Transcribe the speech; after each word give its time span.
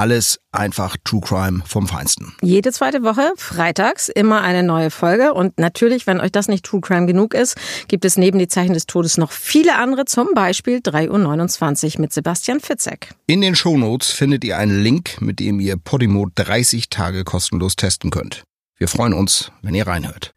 Alles 0.00 0.40
einfach 0.50 0.96
True 1.04 1.20
Crime 1.20 1.62
vom 1.66 1.86
Feinsten. 1.86 2.32
Jede 2.40 2.72
zweite 2.72 3.02
Woche, 3.02 3.34
freitags, 3.36 4.08
immer 4.08 4.40
eine 4.40 4.62
neue 4.62 4.90
Folge. 4.90 5.34
Und 5.34 5.58
natürlich, 5.58 6.06
wenn 6.06 6.22
euch 6.22 6.32
das 6.32 6.48
nicht 6.48 6.64
True 6.64 6.80
Crime 6.80 7.04
genug 7.04 7.34
ist, 7.34 7.54
gibt 7.86 8.06
es 8.06 8.16
neben 8.16 8.38
die 8.38 8.48
Zeichen 8.48 8.72
des 8.72 8.86
Todes 8.86 9.18
noch 9.18 9.30
viele 9.30 9.76
andere, 9.76 10.06
zum 10.06 10.28
Beispiel 10.34 10.78
3.29 10.78 11.96
Uhr 11.96 12.00
mit 12.00 12.14
Sebastian 12.14 12.60
Fitzek. 12.60 13.10
In 13.26 13.42
den 13.42 13.54
Shownotes 13.54 14.08
findet 14.08 14.42
ihr 14.42 14.56
einen 14.56 14.82
Link, 14.82 15.20
mit 15.20 15.38
dem 15.38 15.60
ihr 15.60 15.76
Podimo 15.76 16.28
30 16.34 16.88
Tage 16.88 17.22
kostenlos 17.24 17.76
testen 17.76 18.10
könnt. 18.10 18.42
Wir 18.78 18.88
freuen 18.88 19.12
uns, 19.12 19.52
wenn 19.60 19.74
ihr 19.74 19.86
reinhört. 19.86 20.32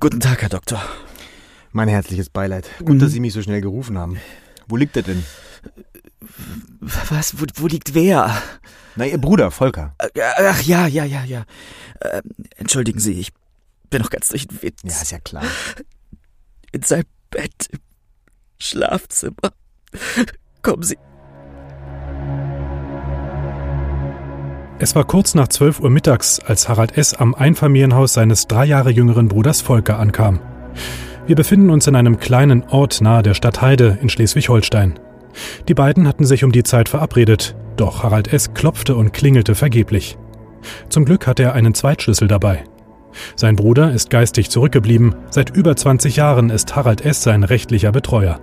Guten 0.00 0.18
Tag, 0.18 0.42
Herr 0.42 0.48
Doktor. 0.48 0.82
Mein 1.70 1.86
herzliches 1.86 2.28
Beileid. 2.28 2.68
Gut, 2.84 3.00
dass 3.00 3.12
Sie 3.12 3.20
mich 3.20 3.34
so 3.34 3.42
schnell 3.42 3.60
gerufen 3.60 3.98
haben. 3.98 4.18
Wo 4.68 4.76
liegt 4.76 4.96
er 4.96 5.02
denn? 5.02 5.24
Was? 6.80 7.40
Wo, 7.40 7.44
wo 7.56 7.66
liegt 7.66 7.94
wer? 7.94 8.42
Na, 8.96 9.06
Ihr 9.06 9.18
Bruder, 9.18 9.50
Volker. 9.50 9.94
Äh, 9.98 10.20
Ach 10.38 10.62
ja, 10.62 10.86
ja, 10.86 11.04
ja, 11.04 11.24
ja. 11.24 11.44
Äh, 12.00 12.22
entschuldigen 12.56 12.98
Sie, 12.98 13.12
ich 13.12 13.32
bin 13.90 14.02
noch 14.02 14.10
ganz 14.10 14.28
durch 14.28 14.48
den 14.48 14.60
Wind. 14.62 14.80
Ja, 14.82 14.90
ist 14.90 15.12
ja 15.12 15.18
klar. 15.20 15.44
In 16.72 16.82
seinem 16.82 17.04
Bett 17.30 17.68
im 17.70 17.80
Schlafzimmer. 18.58 19.52
Kommen 20.62 20.82
Sie. 20.82 20.98
Es 24.78 24.94
war 24.94 25.04
kurz 25.04 25.34
nach 25.34 25.48
12 25.48 25.80
Uhr 25.80 25.90
mittags, 25.90 26.38
als 26.40 26.68
Harald 26.68 26.98
S. 26.98 27.14
am 27.14 27.34
Einfamilienhaus 27.34 28.12
seines 28.12 28.46
drei 28.46 28.66
Jahre 28.66 28.90
jüngeren 28.90 29.28
Bruders 29.28 29.62
Volker 29.62 29.98
ankam. 29.98 30.40
Wir 31.26 31.34
befinden 31.34 31.70
uns 31.70 31.88
in 31.88 31.96
einem 31.96 32.18
kleinen 32.18 32.62
Ort 32.68 33.00
nahe 33.00 33.22
der 33.22 33.34
Stadt 33.34 33.60
Heide 33.60 33.98
in 34.00 34.08
Schleswig-Holstein. 34.08 34.98
Die 35.66 35.74
beiden 35.74 36.06
hatten 36.06 36.24
sich 36.24 36.44
um 36.44 36.52
die 36.52 36.62
Zeit 36.62 36.88
verabredet, 36.88 37.56
doch 37.76 38.04
Harald 38.04 38.32
S. 38.32 38.54
klopfte 38.54 38.94
und 38.94 39.12
klingelte 39.12 39.56
vergeblich. 39.56 40.16
Zum 40.88 41.04
Glück 41.04 41.26
hatte 41.26 41.42
er 41.42 41.54
einen 41.54 41.74
Zweitschlüssel 41.74 42.28
dabei. 42.28 42.64
Sein 43.34 43.56
Bruder 43.56 43.92
ist 43.92 44.08
geistig 44.10 44.50
zurückgeblieben, 44.50 45.16
seit 45.30 45.50
über 45.50 45.74
20 45.74 46.16
Jahren 46.16 46.50
ist 46.50 46.76
Harald 46.76 47.04
S. 47.04 47.24
sein 47.24 47.42
rechtlicher 47.42 47.90
Betreuer. 47.90 48.40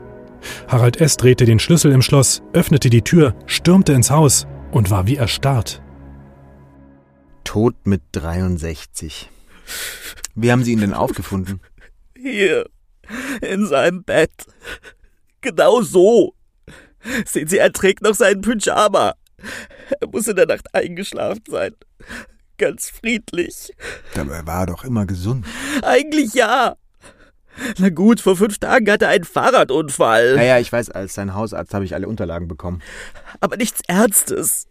Harald 0.67 0.99
S. 0.99 1.15
drehte 1.15 1.45
den 1.45 1.59
Schlüssel 1.59 1.93
im 1.93 2.01
Schloss, 2.01 2.43
öffnete 2.51 2.89
die 2.89 3.01
Tür, 3.01 3.33
stürmte 3.45 3.93
ins 3.93 4.11
Haus 4.11 4.45
und 4.71 4.89
war 4.89 5.07
wie 5.07 5.15
erstarrt. 5.15 5.81
Tot 7.45 7.75
mit 7.85 8.01
63. 8.11 9.29
Wie 10.35 10.51
haben 10.51 10.63
Sie 10.63 10.73
ihn 10.73 10.81
denn 10.81 10.93
aufgefunden? 10.93 11.61
Hier. 12.23 12.66
In 13.41 13.67
seinem 13.67 14.03
Bett. 14.03 14.31
Genau 15.41 15.81
so. 15.81 16.33
Sehen 17.25 17.47
Sie, 17.47 17.57
er 17.57 17.73
trägt 17.73 18.02
noch 18.02 18.16
seinen 18.16 18.41
Pyjama. 18.41 19.13
Er 19.99 20.07
muss 20.07 20.27
in 20.27 20.38
der 20.38 20.45
Nacht 20.45 20.73
eingeschlafen 20.73 21.44
sein. 21.49 21.75
Ganz 22.57 22.89
friedlich. 22.89 23.73
Dabei 24.13 24.45
war 24.45 24.61
er 24.61 24.67
doch 24.67 24.85
immer 24.85 25.05
gesund. 25.05 25.45
Eigentlich 25.81 26.33
ja. 26.33 26.77
Na 27.77 27.89
gut, 27.89 28.21
vor 28.21 28.38
fünf 28.38 28.57
Tagen 28.57 28.89
hatte 28.89 29.05
er 29.05 29.11
einen 29.11 29.25
Fahrradunfall. 29.25 30.35
Naja, 30.35 30.59
ich 30.59 30.72
weiß, 30.72 30.90
als 30.91 31.13
sein 31.13 31.34
Hausarzt 31.34 31.73
habe 31.73 31.84
ich 31.84 31.94
alle 31.94 32.07
Unterlagen 32.07 32.47
bekommen. 32.47 32.81
Aber 33.41 33.57
nichts 33.57 33.81
Ernstes. 33.88 34.67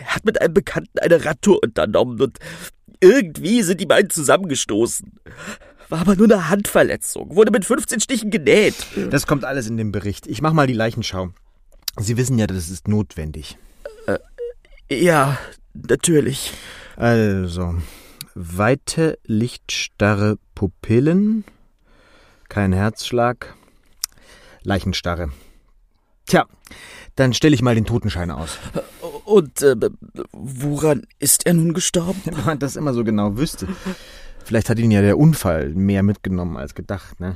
Er 0.00 0.14
hat 0.14 0.24
mit 0.24 0.40
einem 0.42 0.52
Bekannten 0.52 0.98
eine 0.98 1.24
Radtour 1.24 1.60
unternommen 1.62 2.20
und 2.20 2.38
irgendwie 3.00 3.62
sind 3.62 3.80
die 3.80 3.86
beiden 3.86 4.10
zusammengestoßen. 4.10 5.12
War 5.94 6.00
aber 6.00 6.16
nur 6.16 6.26
eine 6.26 6.48
Handverletzung, 6.48 7.36
wurde 7.36 7.52
mit 7.52 7.64
15 7.64 8.00
Stichen 8.00 8.32
genäht. 8.32 8.74
Das 9.10 9.28
kommt 9.28 9.44
alles 9.44 9.68
in 9.68 9.76
dem 9.76 9.92
Bericht. 9.92 10.26
Ich 10.26 10.42
mach 10.42 10.52
mal 10.52 10.66
die 10.66 10.72
Leichenschau. 10.72 11.28
Sie 12.00 12.16
wissen 12.16 12.36
ja, 12.36 12.48
das 12.48 12.68
ist 12.68 12.88
notwendig. 12.88 13.56
Ja, 14.90 15.38
natürlich. 15.72 16.52
Also, 16.96 17.76
weite, 18.34 19.20
lichtstarre 19.24 20.36
Pupillen, 20.56 21.44
kein 22.48 22.72
Herzschlag, 22.72 23.54
Leichenstarre. 24.64 25.30
Tja, 26.26 26.46
dann 27.14 27.34
stelle 27.34 27.54
ich 27.54 27.62
mal 27.62 27.76
den 27.76 27.84
Totenschein 27.84 28.32
aus. 28.32 28.58
Und 29.24 29.62
äh, 29.62 29.76
woran 30.32 31.06
ist 31.20 31.46
er 31.46 31.54
nun 31.54 31.72
gestorben? 31.72 32.20
Wenn 32.24 32.44
man 32.44 32.58
das 32.58 32.74
immer 32.74 32.94
so 32.94 33.04
genau 33.04 33.36
wüsste. 33.36 33.68
Vielleicht 34.44 34.68
hat 34.68 34.78
ihn 34.78 34.90
ja 34.90 35.00
der 35.00 35.18
Unfall 35.18 35.70
mehr 35.70 36.02
mitgenommen 36.02 36.56
als 36.56 36.74
gedacht, 36.74 37.18
ne? 37.20 37.34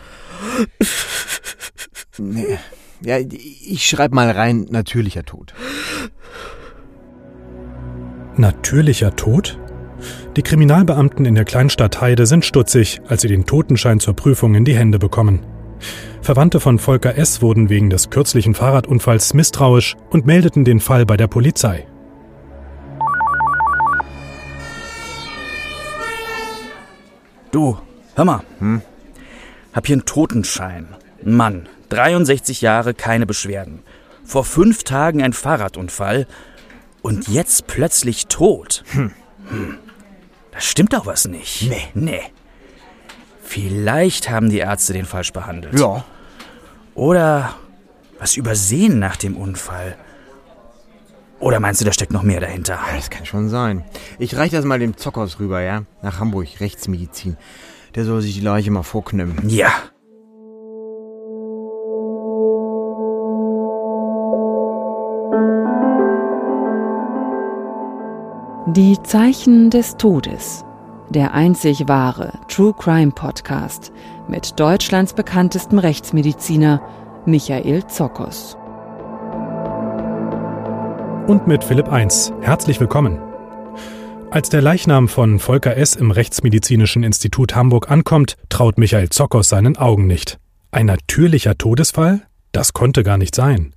Nee. 2.19 2.59
Ja, 3.01 3.19
ich 3.19 3.89
schreibe 3.89 4.15
mal 4.15 4.31
rein, 4.31 4.67
natürlicher 4.71 5.25
Tod. 5.25 5.55
Natürlicher 8.37 9.15
Tod? 9.17 9.59
Die 10.37 10.43
Kriminalbeamten 10.43 11.25
in 11.25 11.35
der 11.35 11.45
Kleinstadt 11.45 12.01
Heide 12.01 12.27
sind 12.27 12.45
stutzig, 12.45 13.01
als 13.09 13.23
sie 13.23 13.29
den 13.29 13.47
Totenschein 13.47 14.01
zur 14.01 14.15
Prüfung 14.15 14.55
in 14.55 14.65
die 14.65 14.77
Hände 14.77 14.99
bekommen. 14.99 15.41
Verwandte 16.23 16.61
von 16.61 16.79
Volker 16.79 17.17
S. 17.17 17.41
wurden 17.41 17.69
wegen 17.69 17.91
des 17.91 18.11
kürzlichen 18.11 18.55
Fahrradunfalls 18.55 19.33
misstrauisch 19.35 19.97
und 20.11 20.27
meldeten 20.27 20.65
den 20.65 20.81
Fall 20.81 21.07
bei 21.07 21.17
der 21.17 21.29
Polizei. 21.29 21.87
Du, 27.51 27.79
hör 28.15 28.25
mal. 28.25 28.43
Hm? 28.59 28.83
Hab 29.73 29.87
hier 29.87 29.95
einen 29.95 30.05
Totenschein. 30.05 30.95
Ein 31.25 31.35
Mann, 31.35 31.69
63 31.89 32.61
Jahre, 32.61 32.95
keine 32.95 33.27
Beschwerden. 33.27 33.83
Vor 34.25 34.45
fünf 34.45 34.85
Tagen 34.85 35.23
ein 35.23 35.33
Fahrradunfall 35.33 36.27
und 37.03 37.29
jetzt 37.29 37.67
plötzlich 37.67 38.27
tot. 38.27 38.85
Hm. 38.93 39.13
Da 40.53 40.61
stimmt 40.61 40.93
doch 40.93 41.07
was 41.07 41.27
nicht. 41.27 41.69
Nee. 41.71 41.89
Nee. 41.95 42.21
Vielleicht 43.43 44.29
haben 44.29 44.51
die 44.51 44.59
Ärzte 44.59 44.93
den 44.93 45.07
falsch 45.07 45.33
behandelt. 45.33 45.79
Ja. 45.79 46.05
Oder 46.95 47.55
was 48.19 48.37
übersehen 48.37 48.99
nach 48.99 49.17
dem 49.17 49.37
Unfall. 49.37 49.97
Oder 51.41 51.61
meinst 51.61 51.81
du, 51.81 51.85
da 51.85 51.93
steckt 51.93 52.13
noch 52.13 52.23
mehr 52.23 52.41
dahinter? 52.41 52.79
Das 52.95 53.11
kann 53.11 53.25
schon 53.25 53.49
sein. 53.49 53.85
Ich 54.19 54.37
reiche 54.37 54.57
das 54.57 54.65
mal 54.65 54.79
dem 54.79 54.97
Zockers 54.97 55.39
rüber, 55.39 55.61
ja? 55.61 55.85
Nach 56.03 56.19
Hamburg, 56.19 56.49
Rechtsmedizin. 56.61 57.37
Der 57.95 58.05
soll 58.05 58.21
sich 58.23 58.35
die 58.35 58.41
Leiche 58.41 58.71
mal 58.71 58.83
vorknimmen. 58.83 59.49
Ja. 59.49 59.73
Die 68.67 69.01
Zeichen 69.03 69.71
des 69.71 69.97
Todes. 69.97 70.65
Der 71.09 71.33
einzig 71.33 71.89
wahre 71.89 72.33
True 72.49 72.75
Crime 72.77 73.13
Podcast 73.13 73.93
mit 74.29 74.61
Deutschlands 74.61 75.15
bekanntestem 75.15 75.79
Rechtsmediziner 75.79 76.83
Michael 77.25 77.87
Zokos. 77.87 78.59
Und 81.29 81.47
mit 81.47 81.63
Philipp 81.63 81.89
1. 81.93 82.33
Herzlich 82.41 82.81
willkommen. 82.81 83.19
Als 84.31 84.49
der 84.49 84.63
Leichnam 84.63 85.09
von 85.09 85.39
Volker 85.39 85.77
S. 85.77 85.95
im 85.95 86.11
Rechtsmedizinischen 86.11 87.05
Institut 87.05 87.55
Hamburg 87.55 87.91
ankommt, 87.91 88.37
traut 88.49 88.79
Michael 88.79 89.11
Zokos 89.11 89.51
seinen 89.51 89.77
Augen 89.77 90.07
nicht. 90.07 90.39
Ein 90.71 90.87
natürlicher 90.87 91.59
Todesfall? 91.59 92.23
Das 92.53 92.73
konnte 92.73 93.03
gar 93.03 93.19
nicht 93.19 93.35
sein. 93.35 93.75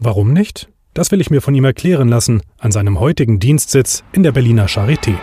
Warum 0.00 0.32
nicht? 0.32 0.70
Das 0.92 1.12
will 1.12 1.20
ich 1.20 1.30
mir 1.30 1.40
von 1.40 1.54
ihm 1.54 1.64
erklären 1.64 2.08
lassen 2.08 2.42
an 2.58 2.72
seinem 2.72 2.98
heutigen 2.98 3.38
Dienstsitz 3.38 4.02
in 4.10 4.24
der 4.24 4.32
Berliner 4.32 4.66
Charité. 4.66 5.14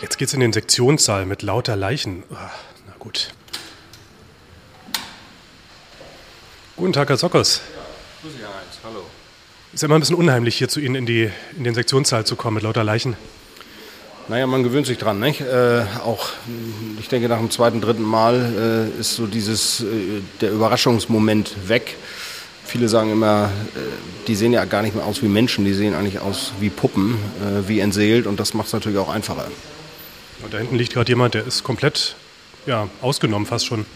Jetzt 0.00 0.16
geht's 0.16 0.32
in 0.32 0.40
den 0.40 0.54
Sektionssaal 0.54 1.26
mit 1.26 1.42
lauter 1.42 1.76
Leichen. 1.76 2.22
Ah, 2.32 2.48
Na 2.86 2.94
gut. 2.98 3.34
Guten 6.78 6.94
Tag, 6.94 7.10
Herr 7.10 7.18
Sockers. 7.18 7.60
Grüß 8.22 8.32
Sie, 8.32 8.44
Heinz. 8.44 8.78
Hallo. 8.84 9.02
Ist 9.72 9.80
ja 9.80 9.86
immer 9.86 9.94
ein 9.94 10.00
bisschen 10.00 10.16
unheimlich, 10.16 10.56
hier 10.56 10.68
zu 10.68 10.78
Ihnen 10.78 10.94
in, 10.94 11.06
die, 11.06 11.30
in 11.56 11.64
den 11.64 11.72
Sektionssaal 11.72 12.26
zu 12.26 12.36
kommen 12.36 12.56
mit 12.56 12.64
lauter 12.64 12.84
Leichen. 12.84 13.16
Naja, 14.28 14.46
man 14.46 14.62
gewöhnt 14.62 14.86
sich 14.86 14.98
dran, 14.98 15.20
nicht? 15.20 15.40
Äh, 15.40 15.86
auch, 16.04 16.28
ich 16.98 17.08
denke, 17.08 17.30
nach 17.30 17.38
dem 17.38 17.50
zweiten, 17.50 17.80
dritten 17.80 18.02
Mal 18.02 18.90
äh, 18.94 19.00
ist 19.00 19.16
so 19.16 19.26
dieses, 19.26 19.80
äh, 19.80 20.20
der 20.42 20.52
Überraschungsmoment 20.52 21.68
weg. 21.68 21.96
Viele 22.62 22.90
sagen 22.90 23.10
immer, 23.10 23.50
äh, 23.74 24.26
die 24.26 24.34
sehen 24.34 24.52
ja 24.52 24.66
gar 24.66 24.82
nicht 24.82 24.94
mehr 24.94 25.06
aus 25.06 25.22
wie 25.22 25.28
Menschen, 25.28 25.64
die 25.64 25.72
sehen 25.72 25.94
eigentlich 25.94 26.18
aus 26.18 26.52
wie 26.60 26.68
Puppen, 26.68 27.14
äh, 27.40 27.68
wie 27.68 27.80
entseelt 27.80 28.26
und 28.26 28.38
das 28.38 28.52
macht 28.52 28.66
es 28.66 28.74
natürlich 28.74 28.98
auch 28.98 29.08
einfacher. 29.08 29.46
Und 30.42 30.52
da 30.52 30.58
hinten 30.58 30.76
liegt 30.76 30.92
gerade 30.92 31.10
jemand, 31.10 31.32
der 31.32 31.46
ist 31.46 31.64
komplett 31.64 32.16
ja, 32.66 32.86
ausgenommen 33.00 33.46
fast 33.46 33.64
schon. 33.64 33.86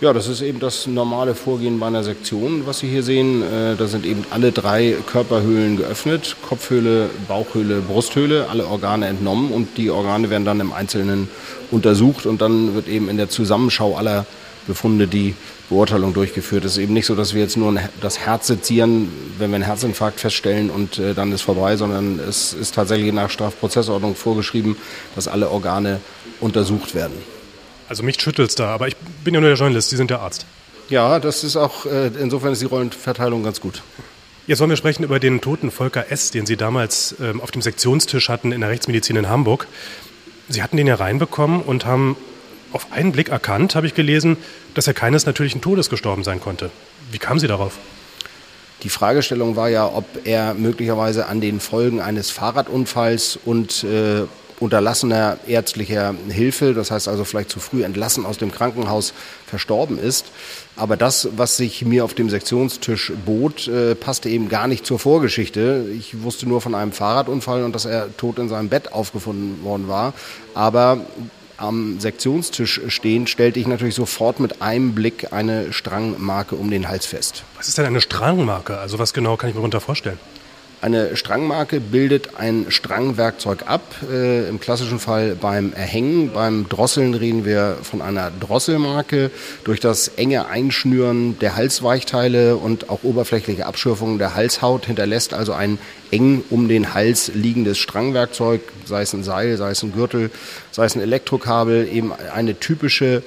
Ja, 0.00 0.12
das 0.12 0.26
ist 0.26 0.42
eben 0.42 0.58
das 0.58 0.88
normale 0.88 1.36
Vorgehen 1.36 1.78
bei 1.78 1.86
einer 1.86 2.02
Sektion, 2.02 2.66
was 2.66 2.80
Sie 2.80 2.88
hier 2.88 3.04
sehen. 3.04 3.42
Äh, 3.42 3.76
da 3.76 3.86
sind 3.86 4.04
eben 4.04 4.24
alle 4.30 4.50
drei 4.50 4.96
Körperhöhlen 5.06 5.76
geöffnet. 5.76 6.36
Kopfhöhle, 6.46 7.08
Bauchhöhle, 7.28 7.80
Brusthöhle, 7.80 8.48
alle 8.50 8.66
Organe 8.66 9.06
entnommen 9.06 9.52
und 9.52 9.78
die 9.78 9.90
Organe 9.90 10.30
werden 10.30 10.44
dann 10.44 10.58
im 10.58 10.72
Einzelnen 10.72 11.28
untersucht 11.70 12.26
und 12.26 12.42
dann 12.42 12.74
wird 12.74 12.88
eben 12.88 13.08
in 13.08 13.16
der 13.16 13.28
Zusammenschau 13.28 13.96
aller 13.96 14.26
Befunde 14.66 15.06
die 15.06 15.36
Beurteilung 15.70 16.12
durchgeführt. 16.12 16.64
Es 16.64 16.72
ist 16.72 16.78
eben 16.78 16.92
nicht 16.92 17.06
so, 17.06 17.14
dass 17.14 17.32
wir 17.32 17.42
jetzt 17.42 17.56
nur 17.56 17.78
das 18.00 18.18
Herz 18.18 18.48
sezieren, 18.48 19.08
wenn 19.38 19.50
wir 19.50 19.56
einen 19.56 19.64
Herzinfarkt 19.64 20.18
feststellen 20.18 20.70
und 20.70 20.98
äh, 20.98 21.14
dann 21.14 21.30
ist 21.30 21.42
vorbei, 21.42 21.76
sondern 21.76 22.18
es 22.18 22.52
ist 22.52 22.74
tatsächlich 22.74 23.12
nach 23.12 23.30
Strafprozessordnung 23.30 24.16
vorgeschrieben, 24.16 24.76
dass 25.14 25.28
alle 25.28 25.50
Organe 25.50 26.00
untersucht 26.40 26.96
werden. 26.96 27.33
Also 27.88 28.02
mich 28.02 28.20
schüttelt's 28.20 28.54
da, 28.54 28.68
aber 28.68 28.88
ich 28.88 28.96
bin 29.24 29.34
ja 29.34 29.40
nur 29.40 29.50
der 29.50 29.58
Journalist, 29.58 29.90
Sie 29.90 29.96
sind 29.96 30.10
der 30.10 30.20
Arzt. 30.20 30.46
Ja, 30.88 31.18
das 31.18 31.44
ist 31.44 31.56
auch, 31.56 31.86
äh, 31.86 32.08
insofern 32.20 32.52
ist 32.52 32.62
die 32.62 32.66
Rollenverteilung 32.66 33.42
ganz 33.42 33.60
gut. 33.60 33.82
Jetzt 34.46 34.60
wollen 34.60 34.70
wir 34.70 34.76
sprechen 34.76 35.04
über 35.04 35.18
den 35.18 35.40
toten 35.40 35.70
Volker 35.70 36.10
S., 36.10 36.30
den 36.30 36.44
Sie 36.44 36.56
damals 36.56 37.14
ähm, 37.20 37.40
auf 37.40 37.50
dem 37.50 37.62
Sektionstisch 37.62 38.28
hatten 38.28 38.52
in 38.52 38.60
der 38.60 38.68
Rechtsmedizin 38.68 39.16
in 39.16 39.28
Hamburg. 39.28 39.66
Sie 40.48 40.62
hatten 40.62 40.76
den 40.76 40.86
ja 40.86 40.96
reinbekommen 40.96 41.62
und 41.62 41.86
haben 41.86 42.16
auf 42.72 42.92
einen 42.92 43.12
Blick 43.12 43.30
erkannt, 43.30 43.74
habe 43.74 43.86
ich 43.86 43.94
gelesen, 43.94 44.36
dass 44.74 44.86
er 44.86 44.92
keines 44.92 45.24
natürlichen 45.24 45.62
Todes 45.62 45.88
gestorben 45.88 46.24
sein 46.24 46.40
konnte. 46.40 46.70
Wie 47.10 47.18
kamen 47.18 47.40
Sie 47.40 47.46
darauf? 47.46 47.78
Die 48.82 48.90
Fragestellung 48.90 49.56
war 49.56 49.70
ja, 49.70 49.86
ob 49.86 50.04
er 50.24 50.52
möglicherweise 50.52 51.26
an 51.26 51.40
den 51.40 51.60
Folgen 51.60 52.02
eines 52.02 52.30
Fahrradunfalls 52.30 53.38
und 53.44 53.84
äh, 53.84 54.24
unterlassener 54.60 55.38
ärztlicher 55.46 56.14
Hilfe, 56.28 56.74
das 56.74 56.90
heißt 56.90 57.08
also 57.08 57.24
vielleicht 57.24 57.50
zu 57.50 57.60
früh 57.60 57.84
entlassen 57.84 58.24
aus 58.26 58.38
dem 58.38 58.52
Krankenhaus, 58.52 59.12
verstorben 59.46 59.98
ist. 59.98 60.26
Aber 60.76 60.96
das, 60.96 61.28
was 61.36 61.56
sich 61.56 61.84
mir 61.84 62.04
auf 62.04 62.14
dem 62.14 62.30
Sektionstisch 62.30 63.12
bot, 63.24 63.68
äh, 63.68 63.94
passte 63.94 64.28
eben 64.28 64.48
gar 64.48 64.66
nicht 64.66 64.86
zur 64.86 64.98
Vorgeschichte. 64.98 65.86
Ich 65.96 66.22
wusste 66.22 66.48
nur 66.48 66.60
von 66.60 66.74
einem 66.74 66.92
Fahrradunfall 66.92 67.62
und 67.62 67.74
dass 67.74 67.84
er 67.84 68.16
tot 68.16 68.38
in 68.38 68.48
seinem 68.48 68.68
Bett 68.68 68.92
aufgefunden 68.92 69.62
worden 69.64 69.88
war. 69.88 70.14
Aber 70.54 71.00
am 71.56 72.00
Sektionstisch 72.00 72.80
stehen, 72.88 73.26
stellte 73.26 73.60
ich 73.60 73.66
natürlich 73.66 73.94
sofort 73.94 74.40
mit 74.40 74.60
einem 74.62 74.94
Blick 74.94 75.32
eine 75.32 75.72
Strangmarke 75.72 76.56
um 76.56 76.70
den 76.70 76.88
Hals 76.88 77.06
fest. 77.06 77.44
Was 77.56 77.68
ist 77.68 77.78
denn 77.78 77.86
eine 77.86 78.00
Strangmarke? 78.00 78.78
Also 78.78 78.98
was 78.98 79.14
genau 79.14 79.36
kann 79.36 79.50
ich 79.50 79.54
mir 79.54 79.60
darunter 79.60 79.80
vorstellen? 79.80 80.18
Eine 80.84 81.16
Strangmarke 81.16 81.80
bildet 81.80 82.36
ein 82.36 82.66
Strangwerkzeug 82.68 83.62
ab. 83.64 83.80
Äh, 84.06 84.46
Im 84.50 84.60
klassischen 84.60 84.98
Fall 84.98 85.34
beim 85.34 85.72
Erhängen. 85.72 86.30
Beim 86.34 86.68
Drosseln 86.68 87.14
reden 87.14 87.46
wir 87.46 87.78
von 87.82 88.02
einer 88.02 88.30
Drosselmarke. 88.30 89.30
Durch 89.64 89.80
das 89.80 90.08
enge 90.08 90.46
Einschnüren 90.46 91.38
der 91.38 91.56
Halsweichteile 91.56 92.58
und 92.58 92.90
auch 92.90 93.02
oberflächliche 93.02 93.64
Abschürfung 93.64 94.18
der 94.18 94.34
Halshaut 94.34 94.84
hinterlässt 94.84 95.32
also 95.32 95.54
ein 95.54 95.78
eng 96.10 96.44
um 96.50 96.68
den 96.68 96.92
Hals 96.92 97.30
liegendes 97.32 97.78
Strangwerkzeug, 97.78 98.60
sei 98.84 99.00
es 99.00 99.14
ein 99.14 99.24
Seil, 99.24 99.56
sei 99.56 99.70
es 99.70 99.82
ein 99.82 99.94
Gürtel, 99.94 100.30
sei 100.70 100.84
es 100.84 100.94
ein 100.96 101.00
Elektrokabel, 101.00 101.88
eben 101.90 102.12
eine 102.12 102.60
typische 102.60 103.22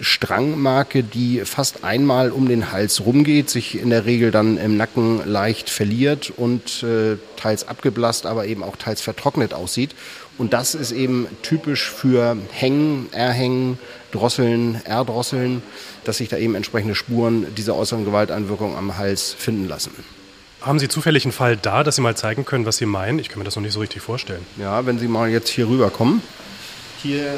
Strangmarke, 0.00 1.02
die 1.02 1.42
fast 1.44 1.84
einmal 1.84 2.30
um 2.30 2.48
den 2.48 2.72
Hals 2.72 3.04
rumgeht, 3.04 3.50
sich 3.50 3.78
in 3.78 3.90
der 3.90 4.06
Regel 4.06 4.30
dann 4.30 4.56
im 4.56 4.76
Nacken 4.76 5.20
leicht 5.24 5.70
verliert 5.70 6.32
und 6.36 6.82
äh, 6.82 7.16
teils 7.36 7.68
abgeblasst, 7.68 8.26
aber 8.26 8.46
eben 8.46 8.62
auch 8.62 8.76
teils 8.76 9.00
vertrocknet 9.00 9.54
aussieht. 9.54 9.94
Und 10.38 10.52
das 10.52 10.74
ist 10.74 10.92
eben 10.92 11.26
typisch 11.42 11.90
für 11.90 12.36
Hängen, 12.50 13.08
Erhängen, 13.12 13.78
Drosseln, 14.10 14.80
Erdrosseln, 14.84 15.62
dass 16.04 16.16
sich 16.16 16.28
da 16.28 16.38
eben 16.38 16.54
entsprechende 16.54 16.94
Spuren 16.94 17.54
dieser 17.54 17.76
äußeren 17.76 18.04
Gewalteinwirkung 18.04 18.76
am 18.76 18.96
Hals 18.96 19.34
finden 19.36 19.68
lassen. 19.68 19.92
Haben 20.62 20.78
Sie 20.78 20.88
zufällig 20.88 21.24
einen 21.24 21.32
Fall 21.32 21.56
da, 21.56 21.84
dass 21.84 21.96
Sie 21.96 22.02
mal 22.02 22.16
zeigen 22.16 22.44
können, 22.44 22.66
was 22.66 22.76
Sie 22.76 22.86
meinen? 22.86 23.18
Ich 23.18 23.28
kann 23.28 23.38
mir 23.38 23.44
das 23.44 23.56
noch 23.56 23.62
nicht 23.62 23.72
so 23.72 23.80
richtig 23.80 24.02
vorstellen. 24.02 24.44
Ja, 24.58 24.84
wenn 24.86 24.98
Sie 24.98 25.08
mal 25.08 25.28
jetzt 25.30 25.48
hier 25.48 25.68
rüberkommen. 25.68 26.22
Hier 27.02 27.32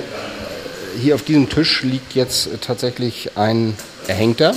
hier 1.01 1.15
auf 1.15 1.23
diesem 1.23 1.49
Tisch 1.49 1.83
liegt 1.83 2.15
jetzt 2.15 2.49
tatsächlich 2.61 3.31
ein 3.37 3.75
Erhängter. 4.07 4.55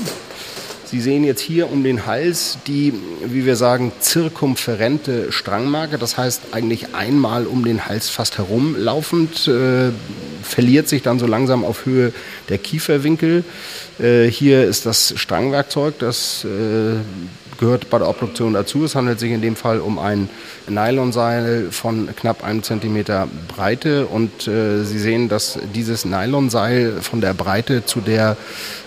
Sie 0.85 1.01
sehen 1.01 1.23
jetzt 1.23 1.41
hier 1.41 1.71
um 1.71 1.83
den 1.83 2.05
Hals 2.05 2.59
die, 2.67 2.93
wie 3.25 3.45
wir 3.45 3.55
sagen, 3.55 3.91
zirkumferente 3.99 5.31
Strangmarke. 5.31 5.97
Das 5.97 6.17
heißt 6.17 6.41
eigentlich 6.51 6.93
einmal 6.93 7.47
um 7.47 7.65
den 7.65 7.87
Hals 7.87 8.09
fast 8.09 8.37
herumlaufend, 8.37 9.47
äh, 9.47 9.91
verliert 10.43 10.87
sich 10.87 11.01
dann 11.01 11.17
so 11.17 11.25
langsam 11.25 11.65
auf 11.65 11.85
Höhe 11.85 12.13
der 12.49 12.59
Kieferwinkel. 12.59 13.43
Äh, 13.99 14.25
hier 14.25 14.65
ist 14.65 14.85
das 14.85 15.13
Strangwerkzeug, 15.17 15.97
das 15.99 16.45
äh, 16.45 16.97
gehört 17.57 17.89
bei 17.89 17.99
der 17.99 18.07
Obduktion 18.09 18.53
dazu. 18.53 18.83
Es 18.83 18.95
handelt 18.95 19.19
sich 19.19 19.31
in 19.31 19.41
dem 19.41 19.55
Fall 19.55 19.79
um 19.79 19.99
ein 19.99 20.29
Nylonseil 20.67 21.71
von 21.71 22.09
knapp 22.15 22.43
einem 22.43 22.63
Zentimeter 22.63 23.27
Breite 23.47 24.07
und 24.07 24.47
äh, 24.47 24.83
Sie 24.83 24.99
sehen, 24.99 25.29
dass 25.29 25.59
dieses 25.73 26.05
Nylonseil 26.05 27.01
von 27.01 27.21
der 27.21 27.33
Breite 27.33 27.85
zu 27.85 28.01
der 28.01 28.37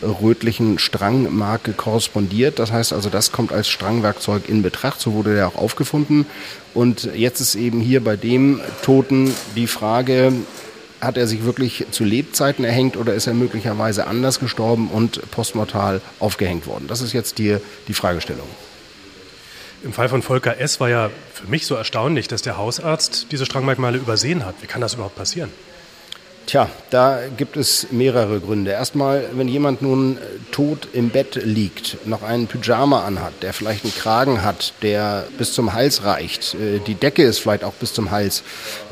rötlichen 0.02 0.78
Strangmarke 0.78 1.72
korrespondiert. 1.72 2.58
Das 2.58 2.72
heißt 2.72 2.92
also, 2.92 3.10
das 3.10 3.32
kommt 3.32 3.52
als 3.52 3.68
Strangwerkzeug 3.68 4.48
in 4.48 4.62
Betracht. 4.62 5.00
So 5.00 5.12
wurde 5.12 5.34
der 5.34 5.48
auch 5.48 5.56
aufgefunden. 5.56 6.26
Und 6.74 7.08
jetzt 7.14 7.40
ist 7.40 7.54
eben 7.54 7.80
hier 7.80 8.02
bei 8.02 8.16
dem 8.16 8.60
Toten 8.82 9.32
die 9.56 9.66
Frage, 9.66 10.32
hat 11.00 11.16
er 11.16 11.26
sich 11.26 11.44
wirklich 11.44 11.86
zu 11.90 12.04
Lebzeiten 12.04 12.64
erhängt 12.64 12.96
oder 12.96 13.14
ist 13.14 13.26
er 13.26 13.34
möglicherweise 13.34 14.06
anders 14.06 14.40
gestorben 14.40 14.88
und 14.88 15.30
postmortal 15.30 16.00
aufgehängt 16.18 16.66
worden? 16.66 16.86
Das 16.88 17.00
ist 17.00 17.12
jetzt 17.12 17.38
die, 17.38 17.58
die 17.86 17.94
Fragestellung. 17.94 18.48
Im 19.84 19.92
Fall 19.92 20.08
von 20.08 20.22
Volker 20.22 20.58
S. 20.58 20.80
war 20.80 20.88
ja 20.88 21.10
für 21.32 21.46
mich 21.46 21.66
so 21.66 21.76
erstaunlich, 21.76 22.26
dass 22.26 22.42
der 22.42 22.56
Hausarzt 22.56 23.28
diese 23.30 23.46
Strangmerkmale 23.46 23.98
übersehen 23.98 24.44
hat. 24.44 24.56
Wie 24.60 24.66
kann 24.66 24.80
das 24.80 24.94
überhaupt 24.94 25.14
passieren? 25.14 25.50
Tja, 26.48 26.70
da 26.88 27.20
gibt 27.36 27.58
es 27.58 27.88
mehrere 27.90 28.40
Gründe. 28.40 28.70
Erstmal, 28.70 29.28
wenn 29.34 29.48
jemand 29.48 29.82
nun 29.82 30.16
äh, 30.16 30.20
tot 30.50 30.88
im 30.94 31.10
Bett 31.10 31.38
liegt, 31.44 32.06
noch 32.06 32.22
einen 32.22 32.46
Pyjama 32.46 33.04
anhat, 33.04 33.34
der 33.42 33.52
vielleicht 33.52 33.84
einen 33.84 33.92
Kragen 33.92 34.42
hat, 34.42 34.72
der 34.80 35.26
bis 35.36 35.52
zum 35.52 35.74
Hals 35.74 36.04
reicht, 36.04 36.54
äh, 36.54 36.78
die 36.86 36.94
Decke 36.94 37.22
ist 37.22 37.40
vielleicht 37.40 37.64
auch 37.64 37.74
bis 37.74 37.92
zum 37.92 38.10
Hals 38.10 38.44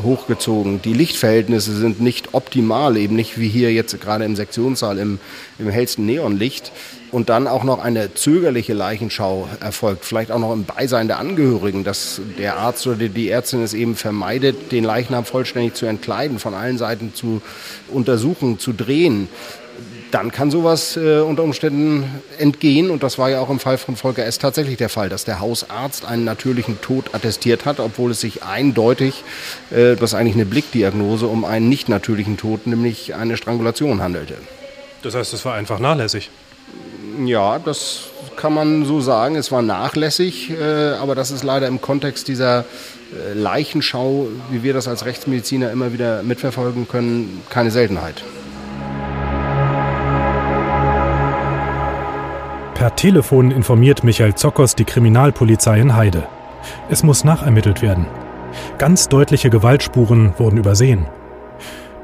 hochgezogen, 0.03 0.83
die 0.83 0.93
Lichtverhältnisse 0.93 1.75
sind 1.75 1.99
nicht 1.99 2.35
optimal, 2.35 2.99
eben 2.99 3.17
nicht 3.17 3.41
wie 3.41 3.49
hier 3.49 3.73
jetzt 3.73 3.99
gerade 4.03 4.27
im 4.27 4.37
Sektionssaal 4.37 4.99
im, 4.99 5.19
im 5.59 5.71
hellsten 5.71 6.05
Neonlicht, 6.05 6.73
und 7.17 7.31
dann 7.31 7.47
auch 7.47 7.65
noch 7.65 7.79
eine 7.79 8.13
zögerliche 8.13 8.75
Leichenschau 8.75 9.49
erfolgt, 9.61 10.05
vielleicht 10.05 10.31
auch 10.31 10.39
noch 10.39 10.53
im 10.53 10.67
Beisein 10.67 11.09
der 11.09 11.19
Angehörigen, 11.19 11.83
dass 11.83 12.21
der 12.39 12.59
Arzt 12.59 12.87
oder 12.87 13.09
die 13.09 13.31
Ärztin 13.31 13.63
es 13.63 13.73
eben 13.73 13.97
vermeidet, 13.97 14.71
den 14.71 14.85
Leichnam 14.85 15.25
vollständig 15.25 15.73
zu 15.73 15.87
entkleiden, 15.87 16.39
von 16.39 16.53
allen 16.53 16.77
Seiten 16.77 17.15
zu 17.15 17.41
untersuchen, 17.89 18.59
zu 18.59 18.75
drehen, 18.75 19.29
dann 20.11 20.31
kann 20.31 20.51
sowas 20.51 20.99
äh, 20.99 21.21
unter 21.21 21.43
Umständen 21.43 22.05
entgehen. 22.37 22.91
Und 22.91 23.03
das 23.03 23.17
war 23.17 23.31
ja 23.31 23.41
auch 23.41 23.49
im 23.49 23.61
Fall 23.61 23.79
von 23.79 23.97
Volker 23.97 24.27
S. 24.27 24.39
tatsächlich 24.39 24.77
der 24.77 24.91
Fall, 24.91 25.09
dass 25.09 25.25
der 25.25 25.41
Hausarzt 25.41 26.05
einen 26.05 26.25
natürlichen 26.25 26.83
Tod 26.83 27.15
attestiert 27.15 27.65
hat, 27.65 27.81
obwohl 27.81 28.11
es 28.11 28.21
sich 28.21 28.43
eindeutig, 28.43 29.25
äh, 29.71 29.97
das 29.97 30.11
ist 30.11 30.15
eigentlich 30.15 30.35
eine 30.35 30.45
Blickdiagnose, 30.45 31.29
um 31.29 31.47
einen 31.47 31.71
nicht 31.71 31.89
natürlichen 31.89 32.37
Tod, 32.37 32.67
nämlich 32.67 33.15
eine 33.15 33.39
Strangulation 33.39 34.03
handelte. 34.03 34.35
Das 35.01 35.15
heißt, 35.15 35.33
es 35.33 35.47
war 35.47 35.55
einfach 35.55 35.79
nachlässig. 35.79 36.29
Ja, 37.25 37.59
das 37.59 38.09
kann 38.37 38.53
man 38.53 38.85
so 38.85 39.01
sagen. 39.01 39.37
Es 39.37 39.51
war 39.51 39.63
nachlässig, 39.63 40.51
äh, 40.51 40.95
aber 41.01 41.15
das 41.15 41.31
ist 41.31 41.45
leider 41.45 41.67
im 41.67 41.81
Kontext 41.81 42.29
dieser 42.29 42.61
äh, 42.61 43.33
Leichenschau, 43.35 44.29
wie 44.51 44.63
wir 44.63 44.75
das 44.75 44.89
als 44.89 45.05
Rechtsmediziner 45.07 45.71
immer 45.71 45.93
wieder 45.93 46.23
mitverfolgen 46.23 46.89
können, 46.89 47.43
keine 47.49 47.71
Seltenheit. 47.71 48.23
Per 52.75 52.95
Telefon 52.95 53.51
informiert 53.51 54.05
Michael 54.05 54.35
Zockers 54.35 54.75
die 54.75 54.85
Kriminalpolizei 54.85 55.81
in 55.81 55.97
Heide. 55.97 56.25
Es 56.91 57.03
muss 57.03 57.25
nachermittelt 57.25 57.81
werden. 57.81 58.07
Ganz 58.79 59.09
deutliche 59.09 59.49
Gewaltspuren 59.49 60.35
wurden 60.39 60.59
übersehen. 60.59 61.07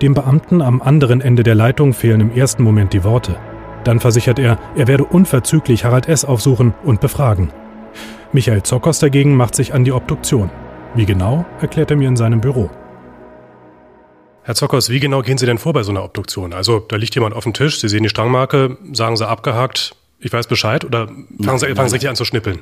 Dem 0.00 0.14
Beamten 0.14 0.62
am 0.62 0.80
anderen 0.80 1.20
Ende 1.20 1.42
der 1.42 1.54
Leitung 1.54 1.92
fehlen 1.92 2.20
im 2.20 2.32
ersten 2.32 2.62
Moment 2.62 2.92
die 2.92 3.04
Worte. 3.04 3.36
Dann 3.84 4.00
versichert 4.00 4.38
er, 4.38 4.58
er 4.76 4.86
werde 4.86 5.04
unverzüglich 5.04 5.84
Harald 5.84 6.08
S. 6.08 6.24
aufsuchen 6.24 6.74
und 6.84 7.00
befragen. 7.00 7.52
Michael 8.32 8.62
Zockers 8.62 8.98
dagegen 8.98 9.36
macht 9.36 9.54
sich 9.54 9.74
an 9.74 9.84
die 9.84 9.92
Obduktion. 9.92 10.50
Wie 10.94 11.06
genau, 11.06 11.44
erklärt 11.60 11.90
er 11.90 11.96
mir 11.96 12.08
in 12.08 12.16
seinem 12.16 12.40
Büro. 12.40 12.70
Herr 14.44 14.54
Zockers, 14.54 14.88
wie 14.90 15.00
genau 15.00 15.22
gehen 15.22 15.38
Sie 15.38 15.46
denn 15.46 15.58
vor 15.58 15.72
bei 15.72 15.82
so 15.82 15.92
einer 15.92 16.02
Obduktion? 16.02 16.52
Also, 16.52 16.80
da 16.80 16.96
liegt 16.96 17.14
jemand 17.14 17.34
auf 17.34 17.44
dem 17.44 17.52
Tisch, 17.52 17.80
Sie 17.80 17.88
sehen 17.88 18.02
die 18.02 18.08
Strangmarke, 18.08 18.76
sagen 18.92 19.16
Sie 19.16 19.26
abgehakt, 19.26 19.94
ich 20.18 20.32
weiß 20.32 20.46
Bescheid 20.46 20.84
oder 20.84 21.06
fangen 21.06 21.58
Sie, 21.58 21.74
fangen 21.74 21.88
Sie 21.88 21.94
richtig 21.94 22.08
an 22.08 22.16
zu 22.16 22.24
schnippeln? 22.24 22.60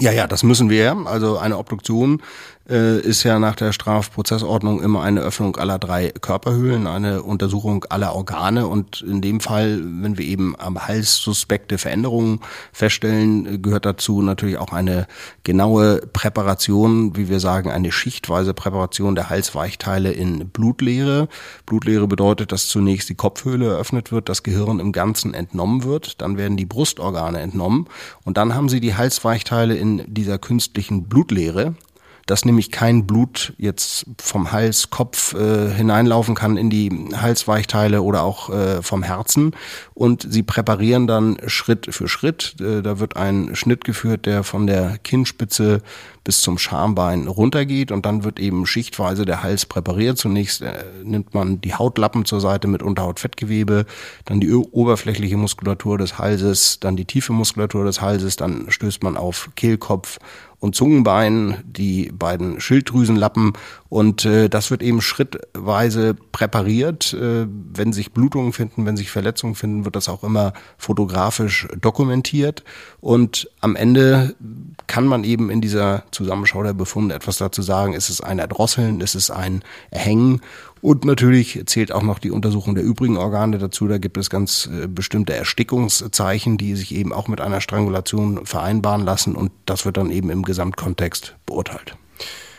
Ja, 0.00 0.12
ja, 0.12 0.26
das 0.26 0.42
müssen 0.42 0.70
wir. 0.70 0.96
Also 1.06 1.38
eine 1.38 1.58
Obduktion 1.58 2.22
äh, 2.68 3.00
ist 3.00 3.22
ja 3.22 3.38
nach 3.38 3.56
der 3.56 3.72
Strafprozessordnung 3.72 4.82
immer 4.82 5.02
eine 5.02 5.20
Öffnung 5.20 5.56
aller 5.56 5.78
drei 5.78 6.10
Körperhöhlen, 6.10 6.86
eine 6.86 7.22
Untersuchung 7.22 7.84
aller 7.88 8.14
Organe 8.14 8.66
und 8.66 9.00
in 9.02 9.20
dem 9.20 9.40
Fall, 9.40 9.80
wenn 9.82 10.18
wir 10.18 10.26
eben 10.26 10.54
am 10.58 10.86
Hals 10.86 11.16
suspekte 11.16 11.78
Veränderungen 11.78 12.40
feststellen, 12.72 13.62
gehört 13.62 13.86
dazu 13.86 14.22
natürlich 14.22 14.58
auch 14.58 14.72
eine 14.72 15.06
genaue 15.44 16.02
Präparation, 16.12 17.16
wie 17.16 17.28
wir 17.28 17.40
sagen, 17.40 17.70
eine 17.70 17.92
schichtweise 17.92 18.54
Präparation 18.54 19.14
der 19.14 19.30
Halsweichteile 19.30 20.12
in 20.12 20.48
Blutleere. 20.48 21.28
Blutleere 21.66 22.06
bedeutet, 22.06 22.52
dass 22.52 22.68
zunächst 22.68 23.08
die 23.08 23.14
Kopfhöhle 23.14 23.68
eröffnet 23.70 24.12
wird, 24.12 24.28
das 24.28 24.42
Gehirn 24.42 24.80
im 24.80 24.92
Ganzen 24.92 25.34
entnommen 25.34 25.84
wird, 25.84 26.20
dann 26.20 26.36
werden 26.36 26.56
die 26.56 26.66
Brustorgane 26.66 27.40
entnommen 27.40 27.86
und 28.24 28.36
dann 28.36 28.54
haben 28.54 28.68
sie 28.68 28.80
die 28.80 28.94
Halsweichteile 28.94 29.74
in 29.74 30.02
dieser 30.06 30.38
künstlichen 30.38 31.04
Blutleere 31.04 31.74
dass 32.28 32.44
nämlich 32.44 32.70
kein 32.70 33.06
Blut 33.06 33.54
jetzt 33.56 34.04
vom 34.20 34.52
Hals, 34.52 34.90
Kopf 34.90 35.34
äh, 35.34 35.70
hineinlaufen 35.70 36.34
kann 36.34 36.58
in 36.58 36.68
die 36.68 36.90
Halsweichteile 37.16 38.02
oder 38.02 38.22
auch 38.22 38.50
äh, 38.50 38.82
vom 38.82 39.02
Herzen. 39.02 39.52
Und 39.94 40.26
sie 40.30 40.42
präparieren 40.42 41.06
dann 41.06 41.38
Schritt 41.46 41.88
für 41.90 42.06
Schritt. 42.06 42.56
Äh, 42.60 42.82
da 42.82 43.00
wird 43.00 43.16
ein 43.16 43.56
Schnitt 43.56 43.84
geführt, 43.84 44.26
der 44.26 44.44
von 44.44 44.66
der 44.66 44.98
Kinnspitze 44.98 45.80
bis 46.24 46.40
zum 46.40 46.58
Schambein 46.58 47.26
runtergeht 47.26 47.92
und 47.92 48.06
dann 48.06 48.24
wird 48.24 48.38
eben 48.38 48.66
schichtweise 48.66 49.24
der 49.24 49.42
Hals 49.42 49.66
präpariert. 49.66 50.18
Zunächst 50.18 50.62
äh, 50.62 50.72
nimmt 51.04 51.34
man 51.34 51.60
die 51.60 51.74
Hautlappen 51.74 52.24
zur 52.24 52.40
Seite 52.40 52.68
mit 52.68 52.82
Unterhautfettgewebe, 52.82 53.86
dann 54.24 54.40
die 54.40 54.52
oberflächliche 54.52 55.36
Muskulatur 55.36 55.98
des 55.98 56.18
Halses, 56.18 56.80
dann 56.80 56.96
die 56.96 57.04
tiefe 57.04 57.32
Muskulatur 57.32 57.84
des 57.84 58.00
Halses, 58.00 58.36
dann 58.36 58.66
stößt 58.68 59.02
man 59.02 59.16
auf 59.16 59.50
Kehlkopf 59.56 60.18
und 60.60 60.74
Zungenbein, 60.74 61.58
die 61.64 62.10
beiden 62.12 62.60
Schilddrüsenlappen 62.60 63.52
und 63.88 64.24
äh, 64.24 64.48
das 64.48 64.70
wird 64.70 64.82
eben 64.82 65.00
schrittweise 65.00 66.14
präpariert. 66.32 67.14
Äh, 67.14 67.46
wenn 67.48 67.92
sich 67.92 68.12
Blutungen 68.12 68.52
finden, 68.52 68.84
wenn 68.84 68.96
sich 68.96 69.10
Verletzungen 69.10 69.54
finden, 69.54 69.84
wird 69.84 69.94
das 69.94 70.08
auch 70.08 70.24
immer 70.24 70.52
fotografisch 70.76 71.68
dokumentiert 71.80 72.64
und 73.00 73.48
am 73.60 73.76
Ende 73.76 74.34
kann 74.88 75.06
man 75.06 75.22
eben 75.22 75.50
in 75.50 75.60
dieser 75.60 76.07
Zusammenschau 76.10 76.62
der 76.62 76.74
Befunde 76.74 77.14
etwas 77.14 77.38
dazu 77.38 77.62
sagen. 77.62 77.92
Ist 77.92 78.10
es 78.10 78.20
ein 78.20 78.38
Erdrosseln, 78.38 79.00
ist 79.00 79.14
es 79.14 79.30
ein 79.30 79.62
Erhängen 79.90 80.40
und 80.80 81.04
natürlich 81.04 81.62
zählt 81.66 81.92
auch 81.92 82.02
noch 82.02 82.18
die 82.18 82.30
Untersuchung 82.30 82.74
der 82.74 82.84
übrigen 82.84 83.16
Organe 83.16 83.58
dazu. 83.58 83.88
Da 83.88 83.98
gibt 83.98 84.16
es 84.16 84.30
ganz 84.30 84.68
äh, 84.72 84.86
bestimmte 84.86 85.34
Erstickungszeichen, 85.34 86.58
die 86.58 86.76
sich 86.76 86.94
eben 86.94 87.12
auch 87.12 87.28
mit 87.28 87.40
einer 87.40 87.60
Strangulation 87.60 88.46
vereinbaren 88.46 89.04
lassen. 89.04 89.34
Und 89.34 89.50
das 89.66 89.84
wird 89.84 89.96
dann 89.96 90.10
eben 90.10 90.30
im 90.30 90.42
Gesamtkontext 90.42 91.36
beurteilt. 91.46 91.96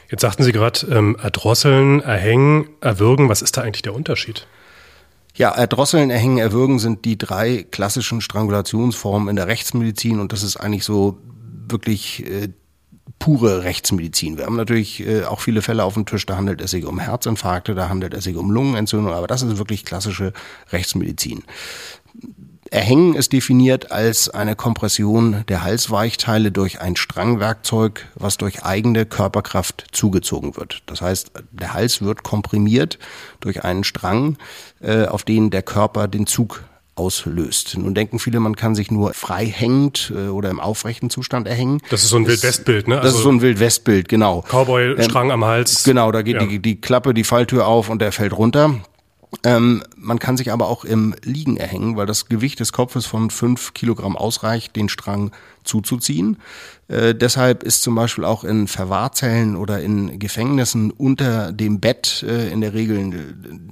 Jetzt 0.10 0.22
sagten 0.22 0.44
Sie 0.44 0.51
gerade, 0.51 0.88
ähm, 0.88 1.15
erdrosseln, 1.22 2.01
erhängen, 2.01 2.70
erwürgen. 2.82 3.29
Was 3.29 3.41
ist 3.41 3.56
da 3.58 3.62
eigentlich 3.62 3.84
der 3.84 3.94
Unterschied? 3.94 4.48
Ja, 5.36 5.51
erdrosseln, 5.51 6.10
erhängen, 6.10 6.39
erwürgen 6.39 6.79
sind 6.79 7.06
die 7.06 7.18
drei 7.18 7.65
klassischen 7.70 8.20
Strangulationsformen 8.20 9.29
in 9.29 9.36
der 9.36 9.48
Rechtsmedizin 9.48 10.20
und 10.20 10.34
das 10.34 10.44
ist 10.44 10.58
eigentlich 10.58 10.84
so 10.84 11.20
wirklich 11.70 12.25
äh, 12.25 12.50
pure 13.18 13.63
Rechtsmedizin. 13.63 14.38
Wir 14.38 14.46
haben 14.46 14.56
natürlich 14.56 15.06
äh, 15.06 15.24
auch 15.24 15.39
viele 15.39 15.62
Fälle 15.62 15.84
auf 15.84 15.96
dem 15.96 16.06
Tisch, 16.06 16.25
da 16.25 16.38
handelt 16.38 16.62
es 16.62 16.72
sich 16.72 16.86
um 16.86 17.00
Herzinfarkte, 17.00 17.75
da 17.75 17.89
handelt 17.89 18.13
es 18.13 18.24
sich 18.24 18.36
um 18.36 18.51
Lungenentzündung, 18.51 19.13
aber 19.13 19.28
das 19.28 19.42
ist 19.42 19.58
wirklich 19.58 19.86
klassische 19.86 20.34
Rechtsmedizin. 20.72 21.44
Erhängen 22.72 23.16
ist 23.16 23.34
definiert 23.34 23.92
als 23.92 24.30
eine 24.30 24.56
Kompression 24.56 25.44
der 25.48 25.63
Halsweichteile 25.63 26.51
durch 26.51 26.80
ein 26.82 26.96
Strangwerkzeug, 26.96 28.08
was 28.13 28.38
durch 28.38 28.63
eigene 28.63 29.08
Körperkraft 29.08 29.88
zugezogen 29.92 30.56
wird. 30.56 30.84
Das 30.86 31.01
heißt, 31.01 31.32
der 31.51 31.74
Hals 31.74 32.04
wird 32.04 32.22
komprimiert 32.22 33.00
durch 33.39 33.63
einen 33.63 33.84
Strang, 33.84 34.38
äh, 34.82 35.06
auf 35.06 35.24
den 35.24 35.50
der 35.50 35.63
Körper 35.63 36.08
den 36.08 36.28
Zug 36.28 36.63
auslöst. 37.00 37.77
Nun 37.77 37.96
denken 37.96 38.20
viele, 38.20 38.39
man 38.39 38.56
kann 38.56 38.75
sich 38.75 38.91
nur 38.91 39.13
frei 39.13 39.46
hängend 39.46 40.12
äh, 40.13 40.27
oder 40.27 40.50
im 40.50 40.60
aufrechten 40.60 41.10
Zustand 41.10 41.48
erhängen. 41.48 41.82
Das 41.89 42.03
ist 42.03 42.10
so 42.10 42.18
ein 42.18 42.27
Wildwestbild, 42.27 42.88
ne? 42.88 42.98
Also 42.98 43.08
das 43.08 43.15
ist 43.15 43.24
so 43.24 43.32
ein 43.32 43.41
Wildwestbild, 43.41 44.10
genau. 44.10 44.44
Cowboy-Strang 44.50 45.27
ähm, 45.27 45.32
am 45.32 45.46
Hals. 45.46 45.84
Genau, 45.86 46.12
da 46.12 46.22
geht 46.22 46.36
ja. 46.36 46.46
die, 46.46 46.60
die 46.60 46.82
Klappe, 46.82 47.13
die 47.13 47.24
Falltür 47.24 47.65
auf 47.65 47.89
und 47.89 48.01
der 48.01 48.12
fällt 48.12 48.34
runter. 48.34 48.75
Ähm, 49.44 49.84
man 49.96 50.20
kann 50.20 50.38
sich 50.38 50.51
aber 50.51 50.68
auch 50.68 50.84
im 50.84 51.15
Liegen 51.24 51.56
erhängen, 51.58 51.96
weil 51.96 52.06
das 52.06 52.27
Gewicht 52.27 52.60
des 52.60 52.74
Kopfes 52.74 53.06
von 53.06 53.29
fünf 53.29 53.74
Kilogramm 53.74 54.18
ausreicht, 54.18 54.75
den 54.75 54.89
Strang 54.89 55.32
zuzuziehen. 55.69 56.38
Äh, 56.89 57.15
deshalb 57.15 57.63
ist 57.63 57.83
zum 57.83 57.95
Beispiel 57.95 58.25
auch 58.25 58.43
in 58.43 58.67
Verwahrzellen 58.67 59.55
oder 59.55 59.79
in 59.79 60.19
Gefängnissen 60.19 60.91
unter 60.91 61.53
dem 61.53 61.79
Bett 61.79 62.25
äh, 62.27 62.51
in 62.51 62.61
der 62.61 62.73
Regel 62.73 62.97
äh, 62.97 63.17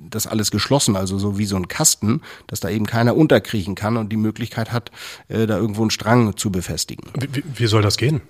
das 0.10 0.28
alles 0.28 0.52
geschlossen, 0.52 0.96
also 0.96 1.18
so 1.18 1.38
wie 1.38 1.46
so 1.46 1.58
ein 1.58 1.68
Kasten, 1.68 2.22
dass 2.46 2.60
da 2.60 2.70
eben 2.70 2.86
keiner 2.86 3.18
unterkriechen 3.18 3.76
kann 3.76 3.98
und 3.98 4.10
die 4.10 4.18
Möglichkeit 4.18 4.72
hat, 4.72 4.92
äh, 5.28 5.48
da 5.48 5.58
irgendwo 5.58 5.82
einen 5.82 5.92
Strang 5.92 6.38
zu 6.38 6.52
befestigen. 6.52 7.10
Wie, 7.16 7.44
wie 7.56 7.68
soll 7.68 7.82
das 7.82 7.98
gehen? 7.98 8.22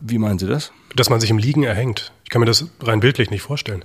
Wie 0.00 0.18
meinen 0.18 0.38
Sie 0.38 0.46
das? 0.46 0.72
Dass 0.94 1.08
man 1.08 1.20
sich 1.20 1.30
im 1.30 1.38
Liegen 1.38 1.62
erhängt. 1.62 2.12
Ich 2.24 2.30
kann 2.30 2.40
mir 2.40 2.46
das 2.46 2.66
rein 2.80 3.00
bildlich 3.00 3.30
nicht 3.30 3.42
vorstellen. 3.42 3.82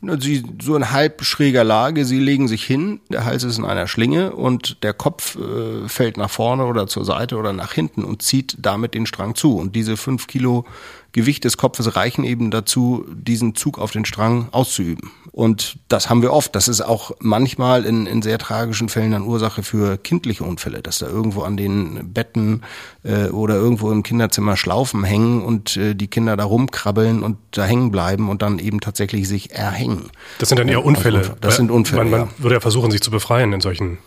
Sie 0.00 0.44
so 0.62 0.76
in 0.76 0.92
halb 0.92 1.24
schräger 1.24 1.64
Lage, 1.64 2.04
sie 2.04 2.20
legen 2.20 2.46
sich 2.46 2.64
hin, 2.64 3.00
der 3.10 3.24
Hals 3.24 3.42
ist 3.42 3.58
in 3.58 3.64
einer 3.64 3.88
Schlinge 3.88 4.32
und 4.32 4.84
der 4.84 4.94
Kopf 4.94 5.36
äh, 5.36 5.88
fällt 5.88 6.16
nach 6.16 6.30
vorne 6.30 6.66
oder 6.66 6.86
zur 6.86 7.04
Seite 7.04 7.36
oder 7.36 7.52
nach 7.52 7.72
hinten 7.72 8.04
und 8.04 8.22
zieht 8.22 8.56
damit 8.60 8.94
den 8.94 9.06
Strang 9.06 9.34
zu. 9.34 9.56
Und 9.56 9.74
diese 9.74 9.96
fünf 9.96 10.28
Kilo 10.28 10.64
Gewicht 11.12 11.44
des 11.44 11.56
Kopfes 11.56 11.96
reichen 11.96 12.24
eben 12.24 12.50
dazu, 12.50 13.04
diesen 13.10 13.54
Zug 13.54 13.78
auf 13.78 13.90
den 13.90 14.04
Strang 14.04 14.48
auszuüben. 14.52 15.10
Und 15.32 15.78
das 15.88 16.10
haben 16.10 16.20
wir 16.22 16.32
oft. 16.32 16.54
Das 16.54 16.68
ist 16.68 16.80
auch 16.80 17.12
manchmal 17.20 17.84
in, 17.84 18.06
in 18.06 18.22
sehr 18.22 18.38
tragischen 18.38 18.88
Fällen 18.88 19.12
dann 19.12 19.22
Ursache 19.22 19.62
für 19.62 19.96
kindliche 19.96 20.44
Unfälle, 20.44 20.82
dass 20.82 20.98
da 20.98 21.06
irgendwo 21.06 21.42
an 21.42 21.56
den 21.56 22.12
Betten 22.12 22.62
äh, 23.04 23.28
oder 23.28 23.54
irgendwo 23.54 23.90
im 23.90 24.02
Kinderzimmer 24.02 24.56
Schlaufen 24.56 25.04
hängen 25.04 25.42
und 25.42 25.76
äh, 25.76 25.94
die 25.94 26.08
Kinder 26.08 26.36
da 26.36 26.44
rumkrabbeln 26.44 27.22
und 27.22 27.38
da 27.52 27.64
hängen 27.64 27.90
bleiben 27.90 28.28
und 28.28 28.42
dann 28.42 28.58
eben 28.58 28.80
tatsächlich 28.80 29.28
sich 29.28 29.52
erhängen. 29.52 30.10
Das 30.38 30.48
sind 30.48 30.58
dann 30.58 30.68
eher 30.68 30.84
Unfälle. 30.84 31.36
Das 31.40 31.56
sind 31.56 31.70
Unfälle. 31.70 32.02
Man, 32.02 32.10
man 32.10 32.20
ja. 32.20 32.28
würde 32.38 32.56
ja 32.56 32.60
versuchen, 32.60 32.90
sich 32.90 33.00
zu 33.00 33.10
befreien 33.10 33.52
in 33.52 33.60
solchen 33.60 33.98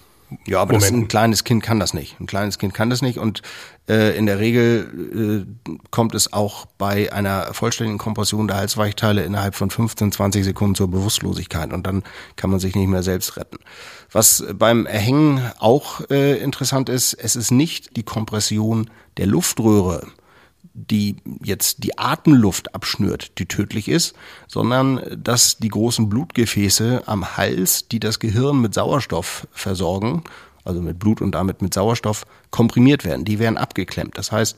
ja, 0.46 0.62
aber 0.62 0.74
das, 0.74 0.92
ein 0.92 1.08
kleines 1.08 1.44
Kind 1.44 1.64
kann 1.64 1.80
das 1.80 1.94
nicht. 1.94 2.20
Ein 2.20 2.26
kleines 2.26 2.58
Kind 2.58 2.74
kann 2.74 2.90
das 2.90 3.02
nicht 3.02 3.18
und 3.18 3.42
äh, 3.90 4.18
in 4.18 4.26
der 4.26 4.40
Regel 4.40 5.46
äh, 5.48 5.70
kommt 5.90 6.16
es 6.16 6.32
auch 6.32 6.66
bei 6.78 7.12
einer 7.12 7.54
vollständigen 7.54 7.98
Kompression 7.98 8.48
der 8.48 8.58
Halsweichteile 8.58 9.24
innerhalb 9.24 9.56
von 9.56 9.70
15, 9.70 10.12
20 10.12 10.46
Sekunden 10.46 10.76
zur 10.76 10.90
Bewusstlosigkeit 10.90 11.74
und 11.74 11.86
dann 11.86 12.04
kann 12.36 12.50
man 12.50 12.60
sich 12.60 12.76
nicht 12.76 12.88
mehr 12.88 13.04
selbst 13.04 13.38
retten. 13.38 13.58
Was 14.12 14.44
beim 14.54 14.86
Erhängen 14.86 15.42
auch 15.60 16.02
äh, 16.10 16.38
interessant 16.38 16.90
ist, 16.90 17.14
es 17.14 17.36
ist 17.36 17.52
nicht 17.52 17.98
die 17.98 18.04
Kompression 18.04 18.90
der 19.18 19.28
Luftröhre, 19.28 20.08
die 20.74 21.18
jetzt 21.44 21.84
die 21.84 21.98
Atemluft 21.98 22.74
abschnürt, 22.74 23.38
die 23.40 23.46
tödlich 23.46 23.88
ist, 23.88 24.16
sondern 24.48 25.02
dass 25.18 25.58
die 25.58 25.70
großen 25.70 26.10
Blutgefäße 26.10 27.04
am 27.06 27.38
Hals, 27.38 27.88
die 27.88 28.00
das 28.00 28.20
Gehirn 28.20 28.62
mit 28.62 28.74
Sauerstoff 28.74 29.48
versorgen, 29.52 30.24
also 30.64 30.82
mit 30.82 31.00
Blut 31.00 31.22
und 31.22 31.34
damit 31.34 31.62
mit 31.62 31.74
Sauerstoff, 31.74 32.26
komprimiert 32.50 33.06
werden. 33.06 33.26
Die 33.26 33.40
werden 33.40 33.58
abgeklemmt. 33.58 34.18
Das 34.18 34.32
heißt, 34.32 34.58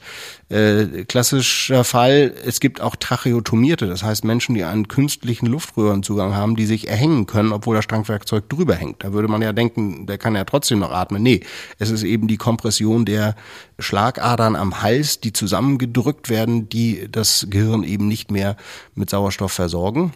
äh, 0.49 1.05
klassischer 1.05 1.83
Fall, 1.83 2.33
es 2.45 2.59
gibt 2.59 2.81
auch 2.81 2.95
Tracheotomierte, 2.95 3.87
das 3.87 4.03
heißt 4.03 4.25
Menschen, 4.25 4.55
die 4.55 4.63
einen 4.63 4.87
künstlichen 4.87 5.45
Luftröhrenzugang 5.45 6.35
haben, 6.35 6.55
die 6.55 6.65
sich 6.65 6.87
erhängen 6.87 7.27
können, 7.27 7.51
obwohl 7.51 7.75
das 7.75 7.85
Strangwerkzeug 7.85 8.49
drüber 8.49 8.75
hängt. 8.75 9.03
Da 9.03 9.13
würde 9.13 9.27
man 9.27 9.41
ja 9.41 9.53
denken, 9.53 10.05
der 10.07 10.17
kann 10.17 10.35
ja 10.35 10.43
trotzdem 10.43 10.79
noch 10.79 10.91
atmen. 10.91 11.21
Nee, 11.21 11.41
es 11.79 11.89
ist 11.89 12.03
eben 12.03 12.27
die 12.27 12.37
Kompression 12.37 13.05
der 13.05 13.35
Schlagadern 13.79 14.55
am 14.55 14.81
Hals, 14.81 15.19
die 15.19 15.33
zusammengedrückt 15.33 16.29
werden, 16.29 16.69
die 16.69 17.07
das 17.11 17.47
Gehirn 17.49 17.83
eben 17.83 18.07
nicht 18.07 18.31
mehr 18.31 18.57
mit 18.95 19.09
Sauerstoff 19.09 19.51
versorgen. 19.51 20.13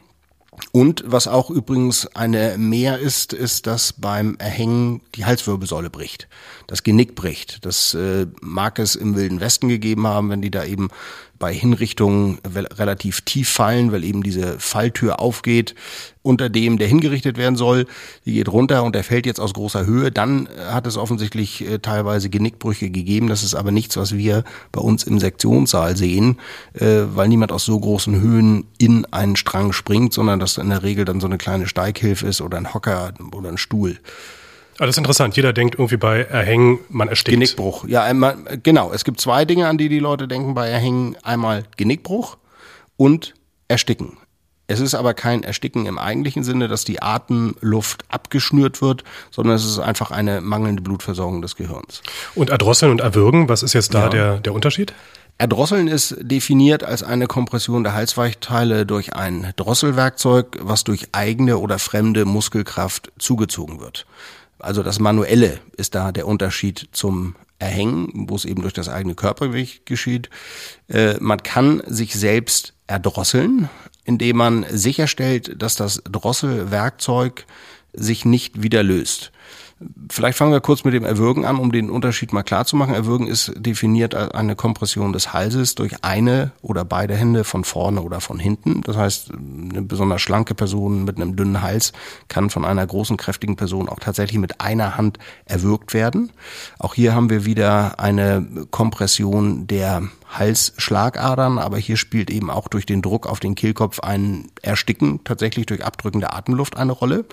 Und 0.71 1.03
was 1.05 1.27
auch 1.27 1.49
übrigens 1.49 2.07
eine 2.15 2.57
Mehr 2.57 2.99
ist, 2.99 3.33
ist, 3.33 3.67
dass 3.67 3.93
beim 3.93 4.35
Erhängen 4.39 5.01
die 5.15 5.25
Halswirbelsäule 5.25 5.89
bricht, 5.89 6.27
das 6.67 6.83
Genick 6.83 7.15
bricht. 7.15 7.65
Das 7.65 7.93
äh, 7.93 8.27
mag 8.41 8.79
es 8.79 8.95
im 8.95 9.15
Wilden 9.15 9.39
Westen 9.39 9.69
gegeben 9.69 10.07
haben, 10.07 10.29
wenn 10.29 10.41
die 10.41 10.51
da 10.51 10.65
eben 10.65 10.89
bei 11.39 11.53
Hinrichtungen 11.53 12.39
relativ 12.45 13.21
tief 13.21 13.49
fallen, 13.49 13.91
weil 13.91 14.03
eben 14.03 14.23
diese 14.23 14.59
Falltür 14.59 15.19
aufgeht 15.19 15.75
unter 16.27 16.49
dem, 16.49 16.77
der 16.77 16.87
hingerichtet 16.87 17.37
werden 17.37 17.55
soll. 17.55 17.87
Die 18.25 18.33
geht 18.33 18.49
runter 18.49 18.83
und 18.83 18.93
der 18.93 19.03
fällt 19.03 19.25
jetzt 19.25 19.39
aus 19.39 19.53
großer 19.53 19.85
Höhe. 19.85 20.11
Dann 20.11 20.47
äh, 20.47 20.73
hat 20.73 20.85
es 20.85 20.97
offensichtlich 20.97 21.67
äh, 21.67 21.79
teilweise 21.79 22.29
Genickbrüche 22.29 22.89
gegeben. 22.89 23.27
Das 23.27 23.43
ist 23.43 23.55
aber 23.55 23.71
nichts, 23.71 23.95
was 23.97 24.15
wir 24.15 24.43
bei 24.71 24.81
uns 24.81 25.03
im 25.03 25.19
Sektionssaal 25.19 25.95
sehen, 25.95 26.37
äh, 26.73 27.03
weil 27.13 27.29
niemand 27.29 27.51
aus 27.51 27.65
so 27.65 27.79
großen 27.79 28.19
Höhen 28.19 28.65
in 28.77 29.05
einen 29.05 29.37
Strang 29.37 29.71
springt, 29.71 30.13
sondern 30.13 30.39
das 30.39 30.57
in 30.57 30.69
der 30.69 30.83
Regel 30.83 31.05
dann 31.05 31.21
so 31.21 31.27
eine 31.27 31.37
kleine 31.37 31.67
Steighilfe 31.67 32.27
ist 32.27 32.41
oder 32.41 32.57
ein 32.57 32.73
Hocker 32.73 33.13
oder 33.33 33.49
ein 33.49 33.57
Stuhl. 33.57 33.97
Ah, 34.79 34.85
das 34.85 34.91
ist 34.91 34.97
interessant. 34.97 35.35
Jeder 35.35 35.53
denkt 35.53 35.75
irgendwie 35.75 35.97
bei 35.97 36.21
Erhängen, 36.21 36.79
man 36.89 37.07
erstickt. 37.07 37.33
Genickbruch. 37.33 37.85
Ja, 37.87 38.03
einmal, 38.03 38.37
genau. 38.61 38.91
Es 38.93 39.03
gibt 39.03 39.19
zwei 39.19 39.43
Dinge, 39.45 39.67
an 39.67 39.77
die 39.77 39.89
die 39.89 39.99
Leute 39.99 40.27
denken 40.27 40.53
bei 40.53 40.67
Erhängen. 40.69 41.15
Einmal 41.23 41.63
Genickbruch 41.77 42.37
und 42.95 43.33
Ersticken. 43.67 44.17
Es 44.67 44.81
ist 44.81 44.95
aber 44.95 45.13
kein 45.13 45.43
Ersticken 45.43 45.85
im 45.85 45.97
eigentlichen 45.97 46.43
Sinne, 46.43 46.67
dass 46.67 46.83
die 46.83 47.01
Atemluft 47.01 48.03
abgeschnürt 48.09 48.81
wird, 48.81 49.03
sondern 49.31 49.55
es 49.55 49.65
ist 49.65 49.79
einfach 49.79 50.11
eine 50.11 50.41
mangelnde 50.41 50.81
Blutversorgung 50.81 51.41
des 51.41 51.55
Gehirns. 51.55 52.01
Und 52.35 52.49
erdrosseln 52.49 52.91
und 52.91 52.99
erwürgen, 52.99 53.47
was 53.47 53.63
ist 53.63 53.73
jetzt 53.73 53.93
da 53.93 54.03
ja. 54.03 54.09
der, 54.09 54.39
der 54.39 54.53
Unterschied? 54.53 54.93
Erdrosseln 55.37 55.87
ist 55.87 56.15
definiert 56.19 56.83
als 56.83 57.03
eine 57.03 57.27
Kompression 57.27 57.83
der 57.83 57.93
Halsweichteile 57.93 58.85
durch 58.85 59.13
ein 59.15 59.53
Drosselwerkzeug, 59.55 60.57
was 60.61 60.83
durch 60.83 61.09
eigene 61.13 61.59
oder 61.59 61.79
fremde 61.79 62.25
Muskelkraft 62.25 63.11
zugezogen 63.19 63.79
wird. 63.79 64.05
Also 64.59 64.83
das 64.83 64.99
Manuelle 64.99 65.59
ist 65.75 65.95
da 65.95 66.11
der 66.11 66.27
Unterschied 66.27 66.89
zum 66.91 67.35
Erhängen, 67.59 68.27
wo 68.29 68.35
es 68.35 68.45
eben 68.45 68.61
durch 68.61 68.73
das 68.73 68.89
eigene 68.89 69.15
Körpergewicht 69.15 69.85
geschieht. 69.85 70.29
Äh, 70.87 71.15
man 71.19 71.41
kann 71.41 71.81
sich 71.87 72.13
selbst 72.13 72.73
erdrosseln, 72.85 73.69
indem 74.05 74.37
man 74.37 74.65
sicherstellt, 74.69 75.61
dass 75.61 75.75
das 75.75 76.01
Drosselwerkzeug 76.09 77.45
sich 77.93 78.25
nicht 78.25 78.61
wieder 78.61 78.83
löst. 78.83 79.31
Vielleicht 80.09 80.37
fangen 80.37 80.51
wir 80.51 80.61
kurz 80.61 80.83
mit 80.83 80.95
dem 80.95 81.05
Erwürgen 81.05 81.45
an, 81.45 81.57
um 81.57 81.71
den 81.71 81.91
Unterschied 81.91 82.33
mal 82.33 82.41
klar 82.41 82.65
zu 82.65 82.75
machen. 82.75 82.95
Erwürgen 82.95 83.27
ist 83.27 83.51
definiert 83.55 84.15
als 84.15 84.31
eine 84.31 84.55
Kompression 84.55 85.13
des 85.13 85.33
Halses 85.33 85.75
durch 85.75 86.03
eine 86.03 86.51
oder 86.63 86.83
beide 86.83 87.15
Hände 87.15 87.43
von 87.43 87.63
vorne 87.63 88.01
oder 88.01 88.19
von 88.19 88.39
hinten. 88.39 88.81
Das 88.81 88.97
heißt, 88.97 89.31
eine 89.33 89.83
besonders 89.83 90.21
schlanke 90.21 90.55
Person 90.55 91.03
mit 91.03 91.17
einem 91.17 91.35
dünnen 91.35 91.61
Hals 91.61 91.93
kann 92.27 92.49
von 92.49 92.65
einer 92.65 92.87
großen, 92.87 93.17
kräftigen 93.17 93.55
Person 93.55 93.87
auch 93.87 93.99
tatsächlich 93.99 94.39
mit 94.39 94.61
einer 94.61 94.97
Hand 94.97 95.19
erwürgt 95.45 95.93
werden. 95.93 96.31
Auch 96.79 96.95
hier 96.95 97.13
haben 97.13 97.29
wir 97.29 97.45
wieder 97.45 97.99
eine 97.99 98.47
Kompression 98.71 99.67
der 99.67 100.03
Halsschlagadern, 100.29 101.57
aber 101.57 101.77
hier 101.77 101.97
spielt 101.97 102.29
eben 102.29 102.49
auch 102.49 102.67
durch 102.67 102.85
den 102.85 103.01
Druck 103.01 103.27
auf 103.27 103.39
den 103.39 103.55
Kehlkopf 103.55 103.99
ein 104.01 104.51
Ersticken 104.61 105.23
tatsächlich 105.23 105.65
durch 105.65 105.85
Abdrücken 105.85 106.19
der 106.19 106.35
Atemluft 106.35 106.77
eine 106.77 106.91
Rolle. 106.91 107.25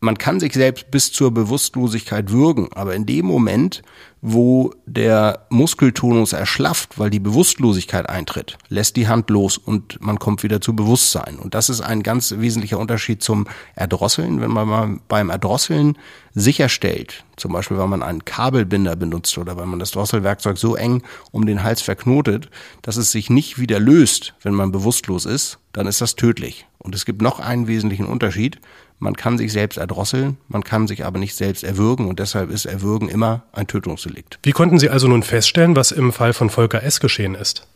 Man 0.00 0.18
kann 0.18 0.38
sich 0.38 0.52
selbst 0.52 0.90
bis 0.90 1.12
zur 1.12 1.32
Bewusstlosigkeit 1.32 2.30
würgen, 2.30 2.68
aber 2.72 2.94
in 2.94 3.06
dem 3.06 3.26
Moment, 3.26 3.82
wo 4.20 4.72
der 4.86 5.46
Muskeltonus 5.48 6.32
erschlafft, 6.32 6.98
weil 6.98 7.10
die 7.10 7.20
Bewusstlosigkeit 7.20 8.08
eintritt, 8.08 8.58
lässt 8.68 8.96
die 8.96 9.06
Hand 9.06 9.30
los 9.30 9.58
und 9.58 10.00
man 10.00 10.18
kommt 10.18 10.42
wieder 10.42 10.60
zu 10.60 10.74
Bewusstsein. 10.74 11.36
Und 11.36 11.54
das 11.54 11.68
ist 11.68 11.80
ein 11.80 12.02
ganz 12.02 12.34
wesentlicher 12.36 12.78
Unterschied 12.78 13.22
zum 13.22 13.46
Erdrosseln. 13.76 14.40
Wenn 14.40 14.50
man 14.50 14.68
mal 14.68 14.98
beim 15.06 15.30
Erdrosseln 15.30 15.96
sicherstellt, 16.34 17.24
zum 17.36 17.52
Beispiel 17.52 17.78
weil 17.78 17.88
man 17.88 18.02
einen 18.02 18.24
Kabelbinder 18.24 18.96
benutzt 18.96 19.38
oder 19.38 19.56
weil 19.56 19.66
man 19.66 19.78
das 19.78 19.92
Drosselwerkzeug 19.92 20.58
so 20.58 20.74
eng 20.74 21.02
um 21.30 21.46
den 21.46 21.62
Hals 21.62 21.82
verknotet, 21.82 22.50
dass 22.82 22.96
es 22.96 23.12
sich 23.12 23.30
nicht 23.30 23.58
wieder 23.58 23.78
löst, 23.78 24.34
wenn 24.42 24.54
man 24.54 24.72
bewusstlos 24.72 25.26
ist, 25.26 25.58
dann 25.72 25.86
ist 25.86 26.00
das 26.00 26.16
tödlich. 26.16 26.66
Und 26.78 26.94
es 26.94 27.04
gibt 27.04 27.22
noch 27.22 27.40
einen 27.40 27.66
wesentlichen 27.66 28.06
Unterschied. 28.06 28.60
Man 29.00 29.14
kann 29.14 29.38
sich 29.38 29.52
selbst 29.52 29.76
erdrosseln, 29.76 30.38
man 30.48 30.64
kann 30.64 30.88
sich 30.88 31.04
aber 31.04 31.18
nicht 31.18 31.36
selbst 31.36 31.62
erwürgen 31.62 32.08
und 32.08 32.18
deshalb 32.18 32.50
ist 32.50 32.64
Erwürgen 32.64 33.08
immer 33.08 33.44
ein 33.52 33.68
Tötungsdelikt. 33.68 34.40
Wie 34.42 34.52
konnten 34.52 34.78
Sie 34.78 34.90
also 34.90 35.06
nun 35.06 35.22
feststellen, 35.22 35.76
was 35.76 35.92
im 35.92 36.12
Fall 36.12 36.32
von 36.32 36.50
Volker 36.50 36.82
S. 36.82 36.98
geschehen 36.98 37.36
ist? 37.36 37.66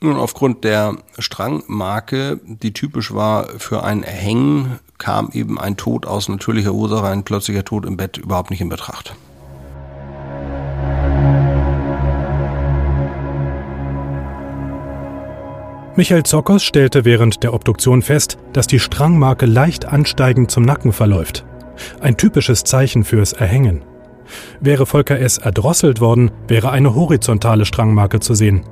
Nun, 0.00 0.18
aufgrund 0.18 0.64
der 0.64 0.98
Strangmarke, 1.18 2.38
die 2.44 2.74
typisch 2.74 3.14
war 3.14 3.48
für 3.58 3.84
ein 3.84 4.02
Erhängen, 4.02 4.78
kam 4.98 5.30
eben 5.32 5.58
ein 5.58 5.78
Tod 5.78 6.04
aus 6.04 6.28
natürlicher 6.28 6.74
Ursache, 6.74 7.06
ein 7.06 7.24
plötzlicher 7.24 7.64
Tod 7.64 7.86
im 7.86 7.96
Bett 7.96 8.18
überhaupt 8.18 8.50
nicht 8.50 8.60
in 8.60 8.68
Betracht. 8.68 9.14
Michael 15.96 16.24
Zockers 16.24 16.64
stellte 16.64 17.04
während 17.04 17.44
der 17.44 17.54
Obduktion 17.54 18.02
fest, 18.02 18.36
dass 18.52 18.66
die 18.66 18.80
Strangmarke 18.80 19.46
leicht 19.46 19.86
ansteigend 19.86 20.50
zum 20.50 20.64
Nacken 20.64 20.92
verläuft. 20.92 21.44
Ein 22.00 22.16
typisches 22.16 22.64
Zeichen 22.64 23.04
fürs 23.04 23.32
Erhängen. 23.32 23.84
Wäre 24.60 24.86
Volker 24.86 25.20
S. 25.20 25.38
erdrosselt 25.38 26.00
worden, 26.00 26.32
wäre 26.48 26.72
eine 26.72 26.96
horizontale 26.96 27.64
Strangmarke 27.64 28.18
zu 28.18 28.34
sehen. 28.34 28.62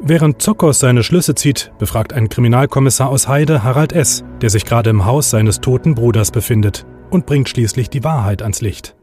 Während 0.00 0.42
Zockers 0.42 0.80
seine 0.80 1.04
Schlüsse 1.04 1.36
zieht, 1.36 1.70
befragt 1.78 2.12
ein 2.12 2.28
Kriminalkommissar 2.28 3.08
aus 3.08 3.28
Heide 3.28 3.62
Harald 3.62 3.92
S., 3.92 4.24
der 4.40 4.50
sich 4.50 4.64
gerade 4.64 4.90
im 4.90 5.04
Haus 5.04 5.30
seines 5.30 5.60
toten 5.60 5.94
Bruders 5.94 6.32
befindet, 6.32 6.86
und 7.08 7.26
bringt 7.26 7.48
schließlich 7.48 7.88
die 7.88 8.02
Wahrheit 8.02 8.42
ans 8.42 8.60
Licht. 8.60 8.95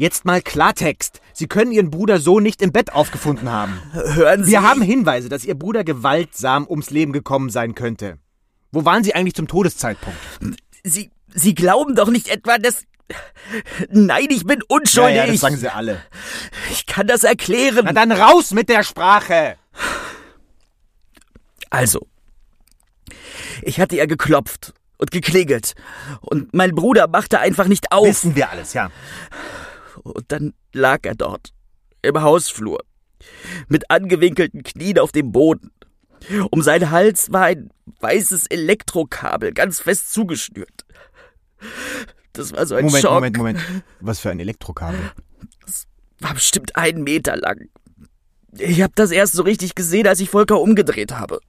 Jetzt 0.00 0.24
mal 0.24 0.40
Klartext. 0.40 1.20
Sie 1.34 1.46
können 1.46 1.72
Ihren 1.72 1.90
Bruder 1.90 2.20
so 2.20 2.40
nicht 2.40 2.62
im 2.62 2.72
Bett 2.72 2.90
aufgefunden 2.90 3.50
haben. 3.50 3.82
Hören 3.92 4.44
Sie. 4.44 4.52
Wir 4.52 4.62
haben 4.62 4.80
Hinweise, 4.80 5.28
dass 5.28 5.44
Ihr 5.44 5.54
Bruder 5.54 5.84
gewaltsam 5.84 6.66
ums 6.66 6.88
Leben 6.88 7.12
gekommen 7.12 7.50
sein 7.50 7.74
könnte. 7.74 8.16
Wo 8.72 8.86
waren 8.86 9.04
Sie 9.04 9.14
eigentlich 9.14 9.34
zum 9.34 9.46
Todeszeitpunkt? 9.46 10.18
Sie, 10.84 11.10
Sie 11.34 11.54
glauben 11.54 11.96
doch 11.96 12.08
nicht 12.08 12.28
etwa, 12.28 12.56
dass. 12.56 12.84
Nein, 13.90 14.28
ich 14.30 14.46
bin 14.46 14.62
unschuldig. 14.68 15.16
Ja, 15.16 15.26
ja, 15.26 15.32
das 15.32 15.40
sagen 15.40 15.58
Sie 15.58 15.68
alle. 15.68 16.00
Ich 16.70 16.86
kann 16.86 17.06
das 17.06 17.22
erklären. 17.22 17.82
Na 17.84 17.92
dann 17.92 18.10
raus 18.10 18.52
mit 18.52 18.70
der 18.70 18.84
Sprache. 18.84 19.56
Also, 21.68 22.06
ich 23.60 23.78
hatte 23.78 23.96
ja 23.96 24.06
geklopft 24.06 24.72
und 24.96 25.10
geklingelt 25.10 25.74
und 26.22 26.54
mein 26.54 26.74
Bruder 26.74 27.06
machte 27.06 27.38
einfach 27.38 27.66
nicht 27.66 27.92
auf. 27.92 28.06
Wissen 28.06 28.34
wir 28.34 28.48
alles, 28.48 28.72
ja. 28.72 28.90
Und 30.02 30.32
dann 30.32 30.54
lag 30.72 31.00
er 31.04 31.14
dort, 31.14 31.52
im 32.02 32.20
Hausflur, 32.20 32.80
mit 33.68 33.90
angewinkelten 33.90 34.62
Knien 34.62 34.98
auf 34.98 35.12
dem 35.12 35.32
Boden. 35.32 35.70
Um 36.50 36.62
seinen 36.62 36.90
Hals 36.90 37.32
war 37.32 37.44
ein 37.44 37.70
weißes 38.00 38.46
Elektrokabel 38.46 39.52
ganz 39.52 39.80
fest 39.80 40.12
zugeschnürt. 40.12 40.84
Das 42.32 42.52
war 42.52 42.66
so 42.66 42.74
ein 42.74 42.84
Moment, 42.84 43.02
Schock. 43.02 43.12
Moment, 43.12 43.36
Moment. 43.36 43.60
Was 44.00 44.20
für 44.20 44.30
ein 44.30 44.40
Elektrokabel? 44.40 45.00
Das 45.66 45.86
war 46.20 46.34
bestimmt 46.34 46.76
einen 46.76 47.02
Meter 47.02 47.36
lang. 47.36 47.68
Ich 48.52 48.82
habe 48.82 48.92
das 48.96 49.10
erst 49.10 49.32
so 49.32 49.42
richtig 49.42 49.74
gesehen, 49.74 50.06
als 50.06 50.20
ich 50.20 50.30
Volker 50.30 50.60
umgedreht 50.60 51.12
habe. 51.12 51.40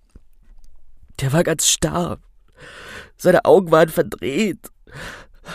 Der 1.20 1.34
war 1.34 1.44
ganz 1.44 1.68
starr. 1.68 2.20
Seine 3.18 3.46
Augen 3.46 3.72
waren 3.72 3.90
verdreht. 3.90 4.70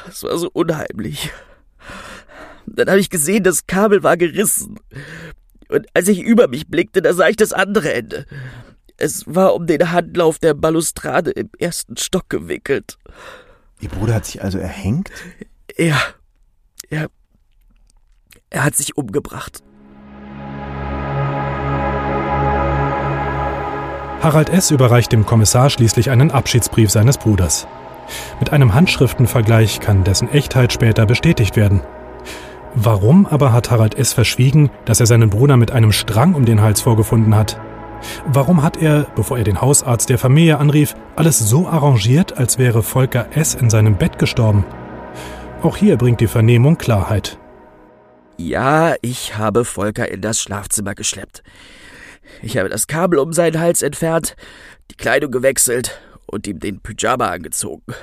Es 0.09 0.23
war 0.23 0.37
so 0.39 0.51
unheimlich. 0.53 1.31
Dann 2.67 2.89
habe 2.89 3.01
ich 3.01 3.11
gesehen, 3.11 3.43
das 3.43 3.67
Kabel 3.67 4.03
war 4.03 4.17
gerissen. 4.17 4.79
Und 5.69 5.87
als 5.95 6.09
ich 6.09 6.21
über 6.21 6.49
mich 6.49 6.69
blickte, 6.69 7.03
da 7.03 7.13
sah 7.13 7.29
ich 7.29 7.37
das 7.37 7.53
andere 7.53 7.93
Ende. 7.93 8.27
Es 8.97 9.25
war 9.27 9.55
um 9.55 9.67
den 9.67 9.93
Handlauf 9.93 10.39
der 10.39 10.55
Balustrade 10.55 11.31
im 11.31 11.51
ersten 11.59 11.97
Stock 11.97 12.29
gewickelt. 12.31 12.99
Ihr 13.81 13.89
Bruder 13.91 14.15
hat 14.15 14.27
sich 14.27 14.43
also 14.43 14.59
erhängt? 14.59 15.11
Ja. 15.77 16.01
Er, 16.89 17.09
er 18.49 18.65
hat 18.65 18.77
sich 18.77 18.97
umgebracht. 18.97 19.63
Harald 24.23 24.49
S. 24.49 24.71
überreicht 24.71 25.13
dem 25.13 25.27
Kommissar 25.27 25.69
schließlich 25.69 26.11
einen 26.11 26.31
Abschiedsbrief 26.31 26.91
seines 26.91 27.19
Bruders. 27.19 27.67
Mit 28.41 28.51
einem 28.51 28.73
Handschriftenvergleich 28.73 29.81
kann 29.81 30.05
dessen 30.05 30.31
Echtheit 30.31 30.73
später 30.73 31.07
bestätigt 31.07 31.57
werden. 31.57 31.83
Warum 32.79 33.25
aber 33.25 33.55
hat 33.55 33.71
Harald 33.71 33.95
S. 33.95 34.13
verschwiegen, 34.13 34.71
dass 34.85 35.01
er 35.01 35.07
seinen 35.07 35.31
Bruder 35.31 35.57
mit 35.57 35.71
einem 35.71 35.93
Strang 35.93 36.35
um 36.35 36.45
den 36.45 36.61
Hals 36.61 36.83
vorgefunden 36.83 37.35
hat? 37.35 37.59
Warum 38.27 38.63
hat 38.63 38.77
er, 38.77 39.07
bevor 39.17 39.39
er 39.39 39.45
den 39.45 39.63
Hausarzt 39.63 40.11
der 40.11 40.19
Familie 40.19 40.59
anrief, 40.59 40.95
alles 41.17 41.39
so 41.39 41.67
arrangiert, 41.67 42.37
als 42.37 42.59
wäre 42.59 42.83
Volker 42.83 43.35
S. 43.35 43.55
in 43.55 43.71
seinem 43.71 43.97
Bett 43.97 44.19
gestorben? 44.19 44.67
Auch 45.63 45.79
hier 45.79 45.97
bringt 45.97 46.21
die 46.21 46.27
Vernehmung 46.27 46.77
Klarheit. 46.77 47.39
Ja, 48.37 48.95
ich 49.01 49.39
habe 49.39 49.65
Volker 49.65 50.11
in 50.11 50.21
das 50.21 50.39
Schlafzimmer 50.39 50.95
geschleppt. 50.95 51.43
Ich 52.43 52.59
habe 52.59 52.69
das 52.69 52.87
Kabel 52.87 53.19
um 53.19 53.33
seinen 53.33 53.59
Hals 53.59 53.81
entfernt, 53.81 54.37
die 54.91 54.97
Kleidung 54.97 55.31
gewechselt 55.31 55.99
und 56.27 56.47
ihm 56.47 56.61
den 56.61 56.81
Pyjama 56.81 57.29
angezogen. 57.29 57.95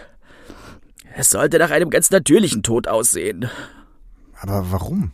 Es 1.16 1.30
sollte 1.30 1.60
nach 1.60 1.70
einem 1.70 1.92
ganz 1.92 2.10
natürlichen 2.10 2.64
Tod 2.64 2.88
aussehen. 2.88 3.48
Aber 4.44 4.72
warum? 4.72 5.14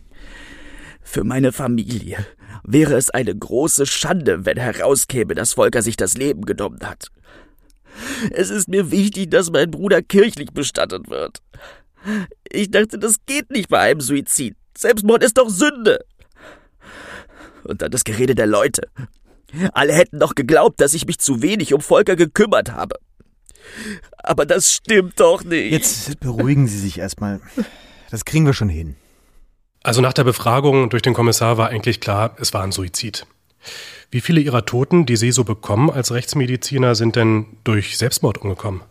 Für 1.04 1.24
meine 1.24 1.52
Familie 1.52 2.26
wäre 2.64 2.96
es 2.96 3.12
eine 3.12 3.36
große 3.36 3.86
Schande, 3.86 4.44
wenn 4.46 4.58
herauskäme, 4.58 5.36
dass 5.36 5.54
Volker 5.54 5.84
sich 5.84 5.98
das 5.98 6.18
Leben 6.18 6.46
genommen 6.46 6.80
hat. 6.82 7.12
Es 8.32 8.50
ist 8.50 8.68
mir 8.68 8.90
wichtig, 8.90 9.30
dass 9.30 9.52
mein 9.52 9.70
Bruder 9.70 10.02
kirchlich 10.02 10.52
bestattet 10.52 11.12
wird. 11.12 11.44
Ich 12.52 12.72
dachte, 12.72 12.98
das 12.98 13.18
geht 13.28 13.52
nicht 13.52 13.70
bei 13.70 13.80
einem 13.80 14.02
Suizid. 14.02 14.56
Selbstmord 14.76 15.24
ist 15.24 15.38
doch 15.38 15.50
Sünde. 15.50 16.04
Und 17.66 17.84
dann 17.84 17.92
das 17.92 18.06
Gerede 18.06 18.34
der 18.34 18.48
Leute. 18.48 18.90
Alle 19.74 19.94
hätten 19.94 20.20
doch 20.20 20.34
geglaubt, 20.34 20.82
dass 20.82 20.96
ich 20.96 21.06
mich 21.06 21.20
zu 21.20 21.44
wenig 21.44 21.72
um 21.76 21.82
Volker 21.82 22.16
gekümmert 22.16 22.72
habe. 22.72 22.96
Aber 24.18 24.48
das 24.48 24.74
stimmt 24.74 25.20
doch 25.20 25.44
nicht. 25.44 25.72
Jetzt 25.72 26.20
beruhigen 26.20 26.68
Sie 26.68 26.80
sich 26.80 26.98
erstmal. 26.98 27.42
Das 28.10 28.26
kriegen 28.26 28.48
wir 28.48 28.54
schon 28.54 28.70
hin. 28.70 28.96
Also 29.82 30.02
nach 30.02 30.14
der 30.14 30.26
Befragung 30.26 30.90
durch 30.90 31.02
den 31.02 31.14
Kommissar 31.14 31.58
war 31.58 31.70
eigentlich 31.70 32.00
klar, 32.00 32.36
es 32.40 32.54
war 32.54 32.64
ein 32.64 32.72
Suizid. 32.72 33.26
Wie 34.12 34.22
viele 34.22 34.42
Ihrer 34.42 34.66
Toten, 34.66 35.06
die 35.06 35.16
Sie 35.16 35.32
so 35.32 35.44
bekommen 35.44 35.90
als 35.90 36.12
Rechtsmediziner, 36.12 36.96
sind 36.96 37.16
denn 37.16 37.46
durch 37.64 37.98
Selbstmord 37.98 38.40
umgekommen? 38.40 38.82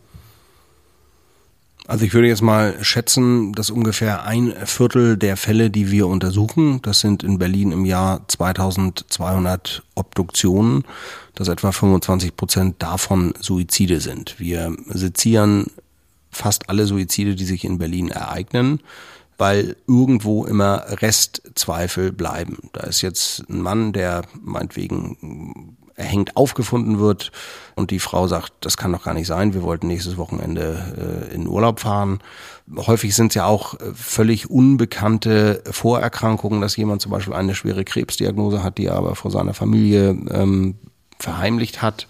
Also 1.86 2.04
ich 2.04 2.12
würde 2.12 2.28
jetzt 2.28 2.42
mal 2.42 2.76
schätzen, 2.84 3.54
dass 3.54 3.70
ungefähr 3.70 4.24
ein 4.24 4.54
Viertel 4.66 5.16
der 5.16 5.38
Fälle, 5.38 5.70
die 5.70 5.90
wir 5.90 6.06
untersuchen, 6.06 6.82
das 6.82 7.00
sind 7.00 7.22
in 7.22 7.38
Berlin 7.38 7.72
im 7.72 7.86
Jahr 7.86 8.28
2200 8.28 9.82
Obduktionen, 9.94 10.84
dass 11.34 11.48
etwa 11.48 11.72
25 11.72 12.36
Prozent 12.36 12.82
davon 12.82 13.32
Suizide 13.40 14.00
sind. 14.00 14.38
Wir 14.38 14.76
sezieren 14.86 15.68
fast 16.30 16.68
alle 16.68 16.84
Suizide, 16.84 17.34
die 17.34 17.46
sich 17.46 17.64
in 17.64 17.78
Berlin 17.78 18.10
ereignen 18.10 18.80
weil 19.38 19.76
irgendwo 19.86 20.44
immer 20.44 20.84
Restzweifel 20.88 22.12
bleiben. 22.12 22.70
Da 22.72 22.82
ist 22.82 23.00
jetzt 23.02 23.44
ein 23.48 23.62
Mann, 23.62 23.92
der 23.92 24.22
meinetwegen 24.42 25.76
erhängt 25.94 26.36
aufgefunden 26.36 26.98
wird 27.00 27.32
und 27.74 27.90
die 27.90 27.98
Frau 27.98 28.28
sagt, 28.28 28.52
das 28.60 28.76
kann 28.76 28.92
doch 28.92 29.02
gar 29.02 29.14
nicht 29.14 29.26
sein, 29.26 29.52
wir 29.52 29.62
wollten 29.62 29.88
nächstes 29.88 30.16
Wochenende 30.16 31.28
äh, 31.30 31.34
in 31.34 31.48
Urlaub 31.48 31.80
fahren. 31.80 32.20
Häufig 32.76 33.16
sind 33.16 33.32
es 33.32 33.34
ja 33.34 33.46
auch 33.46 33.74
äh, 33.74 33.92
völlig 33.94 34.48
unbekannte 34.48 35.62
Vorerkrankungen, 35.68 36.60
dass 36.60 36.76
jemand 36.76 37.02
zum 37.02 37.10
Beispiel 37.10 37.34
eine 37.34 37.54
schwere 37.54 37.84
Krebsdiagnose 37.84 38.62
hat, 38.62 38.78
die 38.78 38.86
er 38.86 38.94
aber 38.94 39.16
vor 39.16 39.32
seiner 39.32 39.54
Familie 39.54 40.10
ähm, 40.30 40.76
verheimlicht 41.18 41.82
hat 41.82 42.06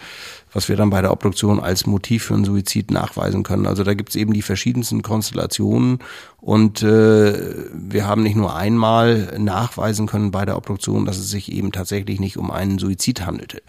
was 0.59 0.69
wir 0.69 0.75
dann 0.75 0.91
bei 0.91 1.01
der 1.01 1.13
Obduktion 1.13 1.61
als 1.61 1.87
Motiv 1.87 2.25
für 2.25 2.35
einen 2.35 2.45
Suizid 2.45 2.91
nachweisen 2.91 3.45
können. 3.45 3.65
Also 3.65 3.85
da 3.85 3.95
gibt 3.95 4.09
es 4.09 4.17
eben 4.17 4.33
die 4.33 4.43
verschiedensten 4.43 5.03
Konstellationen 5.03 6.01
und 6.41 6.83
äh, 6.83 7.55
wir 7.73 8.09
haben 8.09 8.25
nicht 8.25 8.35
nur 8.35 8.57
einmal 8.57 9.39
nachweisen 9.39 10.09
können 10.09 10.33
bei 10.33 10.45
der 10.45 10.57
Obduktion, 10.57 11.05
dass 11.05 11.17
es 11.17 11.31
sich 11.31 11.53
eben 11.53 11.71
tatsächlich 11.71 12.19
nicht 12.19 12.39
um 12.39 12.51
einen 12.51 12.81
Suizid 12.81 13.25
handelte. 13.25 13.63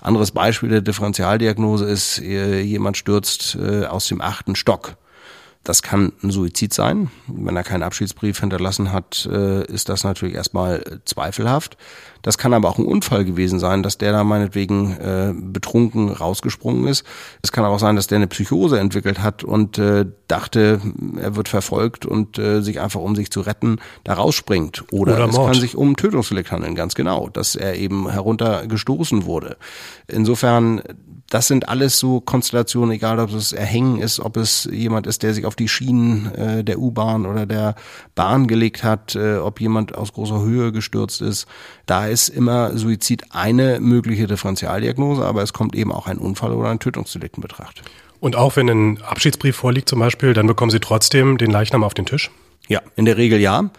Anderes 0.00 0.30
Beispiel 0.30 0.68
der 0.68 0.82
Differentialdiagnose 0.82 1.84
ist, 1.84 2.20
äh, 2.20 2.60
jemand 2.60 2.96
stürzt 2.96 3.58
äh, 3.60 3.86
aus 3.86 4.06
dem 4.06 4.20
achten 4.20 4.54
Stock 4.54 4.96
das 5.66 5.82
kann 5.82 6.12
ein 6.22 6.30
Suizid 6.30 6.72
sein. 6.72 7.10
Wenn 7.26 7.56
er 7.56 7.64
keinen 7.64 7.82
Abschiedsbrief 7.82 8.38
hinterlassen 8.38 8.92
hat, 8.92 9.28
äh, 9.30 9.64
ist 9.66 9.88
das 9.88 10.04
natürlich 10.04 10.36
erstmal 10.36 11.00
zweifelhaft. 11.04 11.76
Das 12.22 12.38
kann 12.38 12.54
aber 12.54 12.68
auch 12.68 12.78
ein 12.78 12.86
Unfall 12.86 13.24
gewesen 13.24 13.58
sein, 13.58 13.82
dass 13.82 13.98
der 13.98 14.12
da 14.12 14.22
meinetwegen 14.22 14.96
äh, 14.96 15.34
betrunken 15.34 16.08
rausgesprungen 16.08 16.86
ist. 16.86 17.04
Es 17.42 17.50
kann 17.50 17.64
aber 17.64 17.74
auch 17.74 17.80
sein, 17.80 17.96
dass 17.96 18.06
der 18.06 18.16
eine 18.16 18.28
Psychose 18.28 18.78
entwickelt 18.78 19.20
hat 19.20 19.42
und 19.42 19.76
äh, 19.78 20.06
dachte, 20.28 20.80
er 21.20 21.34
wird 21.34 21.48
verfolgt 21.48 22.06
und 22.06 22.36
sich 22.36 22.80
einfach 22.80 23.00
um 23.00 23.14
sich 23.14 23.30
zu 23.30 23.40
retten 23.40 23.78
da 24.02 24.14
rausspringt. 24.14 24.84
Oder, 24.90 25.14
Oder 25.14 25.28
es 25.28 25.36
kann 25.36 25.54
sich 25.54 25.76
um 25.76 25.96
Tötungsdelikt 25.96 26.50
handeln, 26.50 26.74
ganz 26.74 26.96
genau, 26.96 27.28
dass 27.28 27.54
er 27.54 27.76
eben 27.76 28.10
heruntergestoßen 28.10 29.24
wurde. 29.24 29.56
Insofern 30.08 30.82
das 31.30 31.48
sind 31.48 31.68
alles 31.68 31.98
so 31.98 32.20
Konstellationen, 32.20 32.92
egal 32.92 33.18
ob 33.18 33.32
es 33.32 33.52
Erhängen 33.52 34.00
ist, 34.00 34.20
ob 34.20 34.36
es 34.36 34.68
jemand 34.70 35.06
ist, 35.06 35.22
der 35.22 35.34
sich 35.34 35.44
auf 35.44 35.56
die 35.56 35.68
Schienen 35.68 36.32
äh, 36.34 36.64
der 36.64 36.78
U-Bahn 36.78 37.26
oder 37.26 37.46
der 37.46 37.74
Bahn 38.14 38.46
gelegt 38.46 38.84
hat, 38.84 39.16
äh, 39.16 39.36
ob 39.36 39.60
jemand 39.60 39.94
aus 39.94 40.12
großer 40.12 40.40
Höhe 40.40 40.70
gestürzt 40.70 41.20
ist. 41.20 41.46
Da 41.86 42.06
ist 42.06 42.28
immer 42.28 42.76
Suizid 42.76 43.24
eine 43.30 43.80
mögliche 43.80 44.26
Differentialdiagnose, 44.26 45.24
aber 45.24 45.42
es 45.42 45.52
kommt 45.52 45.74
eben 45.74 45.92
auch 45.92 46.06
ein 46.06 46.18
Unfall 46.18 46.52
oder 46.52 46.70
ein 46.70 46.78
Tötungsdelikt 46.78 47.36
in 47.36 47.42
Betracht. 47.42 47.82
Und 48.20 48.36
auch 48.36 48.56
wenn 48.56 48.68
ein 48.68 49.02
Abschiedsbrief 49.02 49.56
vorliegt 49.56 49.88
zum 49.88 49.98
Beispiel, 49.98 50.32
dann 50.32 50.46
bekommen 50.46 50.70
Sie 50.70 50.80
trotzdem 50.80 51.38
den 51.38 51.50
Leichnam 51.50 51.84
auf 51.84 51.94
den 51.94 52.06
Tisch? 52.06 52.30
Ja, 52.68 52.80
in 52.94 53.04
der 53.04 53.16
Regel 53.16 53.40
ja. 53.40 53.70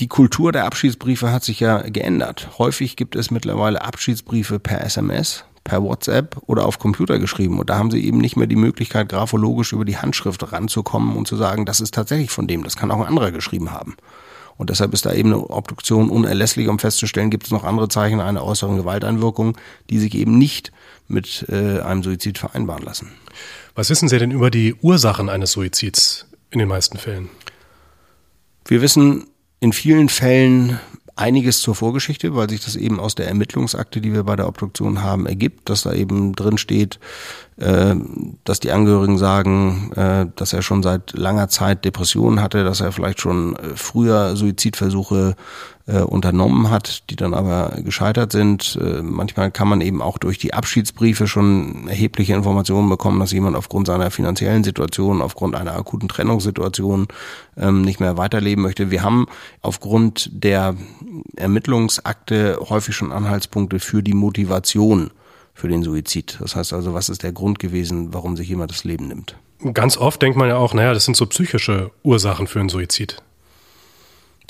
Die 0.00 0.08
Kultur 0.08 0.52
der 0.52 0.64
Abschiedsbriefe 0.64 1.32
hat 1.32 1.42
sich 1.42 1.58
ja 1.58 1.78
geändert. 1.78 2.50
Häufig 2.58 2.94
gibt 2.96 3.16
es 3.16 3.30
mittlerweile 3.30 3.82
Abschiedsbriefe 3.82 4.60
per 4.60 4.84
SMS 4.84 5.44
per 5.68 5.82
WhatsApp 5.82 6.36
oder 6.46 6.64
auf 6.64 6.78
Computer 6.78 7.18
geschrieben. 7.18 7.60
Und 7.60 7.68
da 7.68 7.76
haben 7.76 7.90
sie 7.90 8.02
eben 8.04 8.18
nicht 8.18 8.36
mehr 8.36 8.46
die 8.46 8.56
Möglichkeit, 8.56 9.10
graphologisch 9.10 9.72
über 9.72 9.84
die 9.84 9.98
Handschrift 9.98 10.50
ranzukommen 10.50 11.14
und 11.14 11.28
zu 11.28 11.36
sagen, 11.36 11.66
das 11.66 11.80
ist 11.80 11.92
tatsächlich 11.92 12.30
von 12.30 12.46
dem, 12.46 12.64
das 12.64 12.76
kann 12.76 12.90
auch 12.90 13.00
ein 13.00 13.06
anderer 13.06 13.30
geschrieben 13.30 13.70
haben. 13.70 13.96
Und 14.56 14.70
deshalb 14.70 14.94
ist 14.94 15.04
da 15.04 15.12
eben 15.12 15.32
eine 15.32 15.50
Obduktion 15.50 16.08
unerlässlich, 16.08 16.68
um 16.68 16.78
festzustellen, 16.78 17.30
gibt 17.30 17.44
es 17.44 17.52
noch 17.52 17.64
andere 17.64 17.88
Zeichen 17.88 18.20
einer 18.20 18.42
äußeren 18.42 18.78
Gewalteinwirkung, 18.78 19.56
die 19.90 19.98
sich 19.98 20.14
eben 20.14 20.38
nicht 20.38 20.72
mit 21.06 21.46
äh, 21.48 21.80
einem 21.80 22.02
Suizid 22.02 22.38
vereinbaren 22.38 22.82
lassen. 22.82 23.12
Was 23.74 23.90
wissen 23.90 24.08
Sie 24.08 24.18
denn 24.18 24.30
über 24.30 24.50
die 24.50 24.74
Ursachen 24.74 25.28
eines 25.28 25.52
Suizids 25.52 26.26
in 26.50 26.58
den 26.58 26.68
meisten 26.68 26.96
Fällen? 26.96 27.28
Wir 28.64 28.80
wissen 28.80 29.26
in 29.60 29.72
vielen 29.72 30.08
Fällen 30.08 30.80
einiges 31.18 31.60
zur 31.60 31.74
Vorgeschichte, 31.74 32.34
weil 32.34 32.48
sich 32.48 32.64
das 32.64 32.76
eben 32.76 33.00
aus 33.00 33.14
der 33.14 33.28
Ermittlungsakte, 33.28 34.00
die 34.00 34.12
wir 34.12 34.22
bei 34.22 34.36
der 34.36 34.46
Obduktion 34.46 35.02
haben, 35.02 35.26
ergibt, 35.26 35.68
dass 35.68 35.82
da 35.82 35.92
eben 35.92 36.34
drin 36.34 36.58
steht, 36.58 37.00
äh, 37.56 37.96
dass 38.44 38.60
die 38.60 38.70
Angehörigen 38.70 39.18
sagen, 39.18 39.92
äh, 39.96 40.26
dass 40.36 40.52
er 40.52 40.62
schon 40.62 40.82
seit 40.82 41.12
langer 41.12 41.48
Zeit 41.48 41.84
Depressionen 41.84 42.40
hatte, 42.40 42.62
dass 42.62 42.80
er 42.80 42.92
vielleicht 42.92 43.20
schon 43.20 43.56
äh, 43.56 43.74
früher 43.74 44.36
Suizidversuche 44.36 45.34
äh, 45.88 46.00
unternommen 46.00 46.70
hat, 46.70 47.08
die 47.08 47.16
dann 47.16 47.32
aber 47.32 47.78
gescheitert 47.82 48.30
sind. 48.30 48.78
Äh, 48.80 49.02
manchmal 49.02 49.50
kann 49.50 49.68
man 49.68 49.80
eben 49.80 50.02
auch 50.02 50.18
durch 50.18 50.38
die 50.38 50.52
Abschiedsbriefe 50.52 51.26
schon 51.26 51.88
erhebliche 51.88 52.34
Informationen 52.34 52.90
bekommen, 52.90 53.18
dass 53.18 53.32
jemand 53.32 53.56
aufgrund 53.56 53.86
seiner 53.86 54.10
finanziellen 54.10 54.64
Situation, 54.64 55.22
aufgrund 55.22 55.56
einer 55.56 55.74
akuten 55.74 56.08
Trennungssituation 56.08 57.08
ähm, 57.56 57.82
nicht 57.82 58.00
mehr 58.00 58.18
weiterleben 58.18 58.62
möchte. 58.62 58.90
Wir 58.90 59.02
haben 59.02 59.26
aufgrund 59.62 60.30
der 60.32 60.76
Ermittlungsakte 61.36 62.58
häufig 62.68 62.94
schon 62.94 63.10
Anhaltspunkte 63.10 63.80
für 63.80 64.02
die 64.02 64.14
Motivation 64.14 65.10
für 65.54 65.68
den 65.68 65.82
Suizid. 65.82 66.38
Das 66.40 66.54
heißt 66.54 66.74
also, 66.74 66.92
was 66.92 67.08
ist 67.08 67.22
der 67.22 67.32
Grund 67.32 67.58
gewesen, 67.58 68.12
warum 68.12 68.36
sich 68.36 68.48
jemand 68.48 68.70
das 68.70 68.84
Leben 68.84 69.08
nimmt? 69.08 69.36
Ganz 69.72 69.96
oft 69.96 70.22
denkt 70.22 70.36
man 70.36 70.48
ja 70.48 70.56
auch, 70.56 70.74
naja, 70.74 70.92
das 70.92 71.04
sind 71.04 71.16
so 71.16 71.26
psychische 71.26 71.90
Ursachen 72.04 72.46
für 72.46 72.60
einen 72.60 72.68
Suizid. 72.68 73.22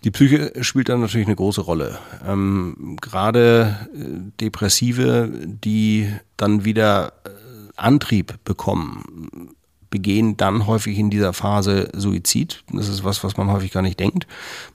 Die 0.04 0.10
Psyche 0.10 0.52
spielt 0.60 0.88
dann 0.88 1.00
natürlich 1.00 1.26
eine 1.26 1.36
große 1.36 1.60
Rolle. 1.60 1.98
Ähm, 2.26 2.96
Gerade 3.00 3.88
äh, 3.94 4.30
Depressive, 4.40 5.30
die 5.44 6.12
dann 6.36 6.64
wieder 6.64 7.12
äh, 7.24 7.30
Antrieb 7.76 8.38
bekommen, 8.44 9.54
begehen 9.90 10.36
dann 10.36 10.66
häufig 10.66 10.98
in 10.98 11.10
dieser 11.10 11.32
Phase 11.32 11.88
Suizid. 11.94 12.62
Das 12.72 12.88
ist 12.88 13.04
was, 13.04 13.24
was 13.24 13.36
man 13.36 13.50
häufig 13.50 13.72
gar 13.72 13.82
nicht 13.82 13.98
denkt. 13.98 14.26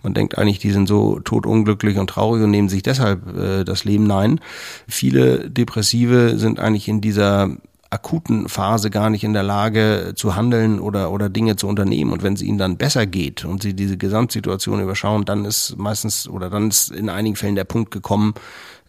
Man 0.01 0.13
denkt 0.13 0.37
eigentlich, 0.37 0.59
die 0.59 0.71
sind 0.71 0.87
so 0.87 1.19
totunglücklich 1.19 1.97
und 1.97 2.09
traurig 2.09 2.43
und 2.43 2.51
nehmen 2.51 2.69
sich 2.69 2.83
deshalb 2.83 3.35
äh, 3.37 3.63
das 3.63 3.85
Leben. 3.85 4.05
Nein, 4.05 4.39
viele 4.87 5.49
Depressive 5.49 6.37
sind 6.37 6.59
eigentlich 6.59 6.87
in 6.87 7.01
dieser 7.01 7.55
akuten 7.93 8.49
Phase 8.49 8.89
gar 8.89 9.09
nicht 9.09 9.23
in 9.23 9.33
der 9.33 9.43
Lage 9.43 10.13
zu 10.15 10.35
handeln 10.35 10.79
oder, 10.79 11.11
oder 11.11 11.29
Dinge 11.29 11.55
zu 11.55 11.67
unternehmen. 11.67 12.11
Und 12.11 12.23
wenn 12.23 12.33
es 12.33 12.41
ihnen 12.41 12.57
dann 12.57 12.77
besser 12.77 13.05
geht 13.05 13.45
und 13.45 13.61
sie 13.61 13.73
diese 13.73 13.97
Gesamtsituation 13.97 14.81
überschauen, 14.81 15.25
dann 15.25 15.45
ist 15.45 15.77
meistens 15.77 16.27
oder 16.27 16.49
dann 16.49 16.69
ist 16.69 16.91
in 16.91 17.09
einigen 17.09 17.35
Fällen 17.35 17.55
der 17.55 17.63
Punkt 17.63 17.91
gekommen, 17.91 18.33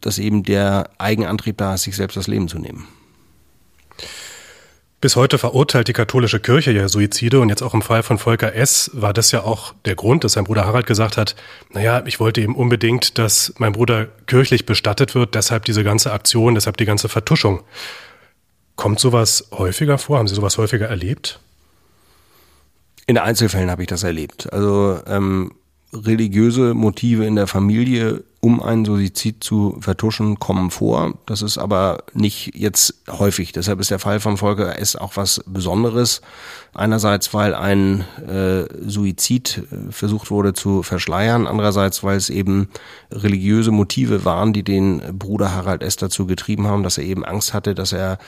dass 0.00 0.18
eben 0.18 0.42
der 0.42 0.90
Eigenantrieb 0.98 1.58
da 1.58 1.74
ist, 1.74 1.82
sich 1.82 1.96
selbst 1.96 2.16
das 2.16 2.26
Leben 2.26 2.48
zu 2.48 2.58
nehmen. 2.58 2.88
Bis 5.04 5.16
heute 5.16 5.36
verurteilt 5.36 5.88
die 5.88 5.92
katholische 5.92 6.40
Kirche 6.40 6.72
ja 6.72 6.88
Suizide 6.88 7.38
und 7.40 7.50
jetzt 7.50 7.60
auch 7.60 7.74
im 7.74 7.82
Fall 7.82 8.02
von 8.02 8.16
Volker 8.16 8.54
S. 8.54 8.90
war 8.94 9.12
das 9.12 9.32
ja 9.32 9.42
auch 9.42 9.74
der 9.84 9.96
Grund, 9.96 10.24
dass 10.24 10.32
sein 10.32 10.44
Bruder 10.44 10.64
Harald 10.64 10.86
gesagt 10.86 11.18
hat, 11.18 11.36
naja, 11.70 12.02
ich 12.06 12.20
wollte 12.20 12.40
eben 12.40 12.56
unbedingt, 12.56 13.18
dass 13.18 13.52
mein 13.58 13.72
Bruder 13.72 14.06
kirchlich 14.26 14.64
bestattet 14.64 15.14
wird, 15.14 15.34
deshalb 15.34 15.66
diese 15.66 15.84
ganze 15.84 16.10
Aktion, 16.10 16.54
deshalb 16.54 16.78
die 16.78 16.86
ganze 16.86 17.10
Vertuschung. 17.10 17.60
Kommt 18.76 19.00
sowas 19.00 19.48
häufiger 19.52 19.98
vor? 19.98 20.18
Haben 20.18 20.28
Sie 20.28 20.34
sowas 20.34 20.58
häufiger 20.58 20.88
erlebt? 20.88 21.40
In 23.06 23.18
Einzelfällen 23.18 23.70
habe 23.70 23.82
ich 23.82 23.88
das 23.88 24.02
erlebt. 24.02 24.52
Also 24.52 25.00
ähm, 25.06 25.52
religiöse 25.94 26.74
Motive 26.74 27.24
in 27.24 27.36
der 27.36 27.46
Familie, 27.46 28.24
um 28.40 28.62
einen 28.62 28.84
Suizid 28.84 29.42
zu 29.42 29.78
vertuschen, 29.80 30.38
kommen 30.38 30.70
vor. 30.70 31.14
Das 31.24 31.40
ist 31.40 31.56
aber 31.56 32.04
nicht 32.12 32.54
jetzt 32.54 33.02
häufig. 33.10 33.52
Deshalb 33.52 33.80
ist 33.80 33.90
der 33.90 33.98
Fall 33.98 34.20
von 34.20 34.36
Volker 34.36 34.78
S. 34.78 34.96
auch 34.96 35.16
was 35.16 35.42
Besonderes. 35.46 36.20
Einerseits, 36.74 37.32
weil 37.32 37.54
ein 37.54 38.04
äh, 38.28 38.64
Suizid 38.86 39.62
äh, 39.70 39.92
versucht 39.92 40.30
wurde 40.30 40.52
zu 40.52 40.82
verschleiern. 40.82 41.46
Andererseits, 41.46 42.04
weil 42.04 42.18
es 42.18 42.28
eben 42.28 42.68
religiöse 43.10 43.70
Motive 43.70 44.26
waren, 44.26 44.52
die 44.52 44.64
den 44.64 45.00
Bruder 45.18 45.54
Harald 45.54 45.82
S. 45.82 45.96
dazu 45.96 46.26
getrieben 46.26 46.66
haben, 46.66 46.82
dass 46.82 46.98
er 46.98 47.04
eben 47.04 47.24
Angst 47.24 47.54
hatte, 47.54 47.74
dass 47.74 47.92
er, 47.92 48.18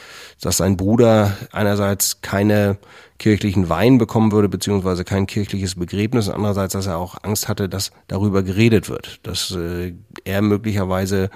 dass 0.41 0.59
sein 0.59 0.79
Bruder 0.79 1.37
einerseits 1.53 2.23
keine 2.23 2.79
kirchlichen 3.19 3.69
Wein 3.69 3.99
bekommen 3.99 4.33
würde, 4.33 4.49
beziehungsweise 4.49 5.05
kein 5.05 5.27
kirchliches 5.27 5.75
Begräbnis. 5.77 6.29
Andererseits, 6.29 6.73
dass 6.73 6.87
er 6.87 6.99
auch 6.99 7.17
Angst 7.23 7.49
hatte, 7.49 7.69
dass 7.69 7.91
darüber 8.09 8.43
geredet 8.43 8.89
wird, 8.89 9.21
dass 9.23 9.51
äh, 9.53 9.95
er 10.25 10.43
möglicherweise 10.43 11.31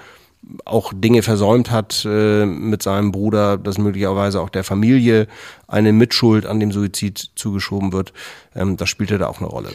auch 0.65 0.91
Dinge 0.95 1.21
versäumt 1.21 1.71
hat 1.71 2.05
äh, 2.05 2.45
mit 2.45 2.81
seinem 2.81 3.11
Bruder, 3.11 3.57
dass 3.57 3.77
möglicherweise 3.77 4.41
auch 4.41 4.49
der 4.49 4.63
Familie 4.63 5.27
eine 5.67 5.93
Mitschuld 5.93 6.45
an 6.45 6.59
dem 6.59 6.71
Suizid 6.71 7.31
zugeschoben 7.35 7.93
wird. 7.93 8.13
Ähm, 8.55 8.77
das 8.77 8.89
spielte 8.89 9.17
da 9.17 9.27
auch 9.27 9.39
eine 9.39 9.47
Rolle. 9.47 9.69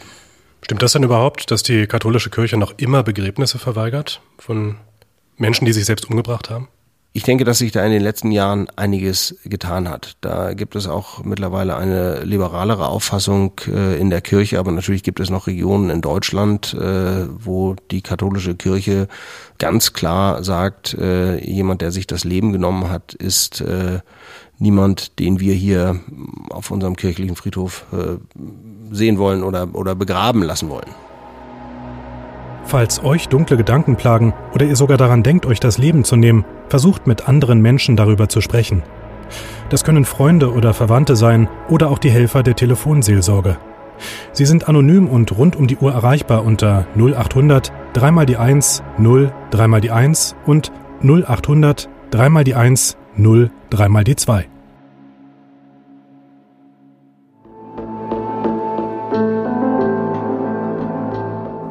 Stimmt 0.61 0.81
das 0.81 0.91
denn 0.91 1.03
überhaupt, 1.03 1.51
dass 1.51 1.63
die 1.63 1.87
katholische 1.87 2.29
Kirche 2.29 2.57
noch 2.57 2.73
immer 2.77 3.03
Begräbnisse 3.03 3.59
verweigert 3.59 4.21
von 4.37 4.75
Menschen, 5.37 5.65
die 5.65 5.71
sich 5.71 5.85
selbst 5.85 6.09
umgebracht 6.09 6.49
haben? 6.49 6.67
Ich 7.17 7.23
denke, 7.23 7.45
dass 7.45 7.57
sich 7.57 7.71
da 7.71 7.83
in 7.83 7.91
den 7.91 8.03
letzten 8.03 8.29
Jahren 8.29 8.67
einiges 8.75 9.37
getan 9.43 9.89
hat. 9.89 10.17
Da 10.21 10.53
gibt 10.53 10.75
es 10.75 10.85
auch 10.85 11.23
mittlerweile 11.23 11.75
eine 11.75 12.23
liberalere 12.23 12.89
Auffassung 12.89 13.53
äh, 13.65 13.99
in 13.99 14.11
der 14.11 14.21
Kirche, 14.21 14.59
aber 14.59 14.71
natürlich 14.71 15.01
gibt 15.01 15.19
es 15.19 15.31
noch 15.31 15.47
Regionen 15.47 15.89
in 15.89 16.01
Deutschland, 16.01 16.75
äh, 16.75 17.25
wo 17.27 17.75
die 17.89 18.03
katholische 18.03 18.53
Kirche 18.53 19.07
ganz 19.57 19.93
klar 19.93 20.43
sagt, 20.43 20.93
äh, 20.93 21.43
jemand, 21.43 21.81
der 21.81 21.91
sich 21.91 22.05
das 22.05 22.23
Leben 22.23 22.51
genommen 22.53 22.91
hat, 22.91 23.15
ist 23.15 23.63
niemand, 24.59 25.17
den 25.17 25.39
wir 25.39 25.55
hier 25.55 25.99
auf 26.51 26.69
unserem 26.69 26.95
kirchlichen 26.95 27.35
Friedhof 27.35 27.85
sehen 28.91 29.17
wollen 29.17 29.41
oder, 29.43 29.73
oder 29.73 29.95
begraben 29.95 30.43
lassen 30.43 30.69
wollen. 30.69 31.06
Falls 32.67 33.01
euch 33.01 33.29
dunkle 33.29 33.55
Gedanken 33.55 33.95
plagen 33.95 34.33
oder 34.53 34.65
ihr 34.65 34.75
sogar 34.75 34.97
daran 34.97 35.23
denkt, 35.23 35.45
euch 35.45 35.61
das 35.61 35.77
Leben 35.77 36.03
zu 36.03 36.17
nehmen, 36.17 36.43
versucht 36.67 37.07
mit 37.07 37.29
anderen 37.29 37.61
Menschen 37.61 37.95
darüber 37.95 38.27
zu 38.27 38.41
sprechen. 38.41 38.83
Das 39.69 39.85
können 39.85 40.03
Freunde 40.03 40.51
oder 40.51 40.73
Verwandte 40.73 41.15
sein 41.15 41.47
oder 41.69 41.89
auch 41.89 41.97
die 41.97 42.11
Helfer 42.11 42.43
der 42.43 42.57
Telefonseelsorge. 42.57 43.57
Sie 44.33 44.45
sind 44.45 44.67
anonym 44.67 45.07
und 45.07 45.37
rund 45.37 45.55
um 45.55 45.67
die 45.67 45.77
Uhr 45.77 45.93
erreichbar 45.93 46.43
unter 46.43 46.85
0800 46.97 47.71
3 47.93 48.11
mal 48.11 48.25
die 48.25 48.37
1 48.37 48.83
0 48.97 49.31
3 49.49 49.67
mal 49.69 49.81
die 49.81 49.91
1 49.91 50.35
und 50.45 50.73
0800 51.01 51.89
3 52.11 52.29
mal 52.29 52.43
die 52.43 52.55
1 52.55 52.97
0 53.15 53.49
3 53.69 53.89
mal 53.89 54.03
die 54.03 54.17
2. 54.17 54.49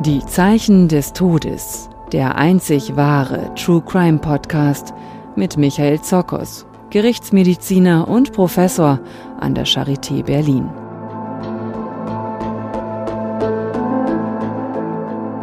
Die 0.06 0.24
Zeichen 0.24 0.86
des 0.86 1.14
Todes, 1.14 1.90
der 2.12 2.36
einzig 2.36 2.94
wahre 2.94 3.52
True 3.56 3.82
Crime 3.84 4.18
Podcast 4.18 4.94
mit 5.34 5.56
Michael 5.56 6.00
Zokos, 6.00 6.64
Gerichtsmediziner 6.90 8.06
und 8.06 8.32
Professor 8.32 9.00
an 9.40 9.56
der 9.56 9.66
Charité 9.66 10.22
Berlin. 10.22 10.70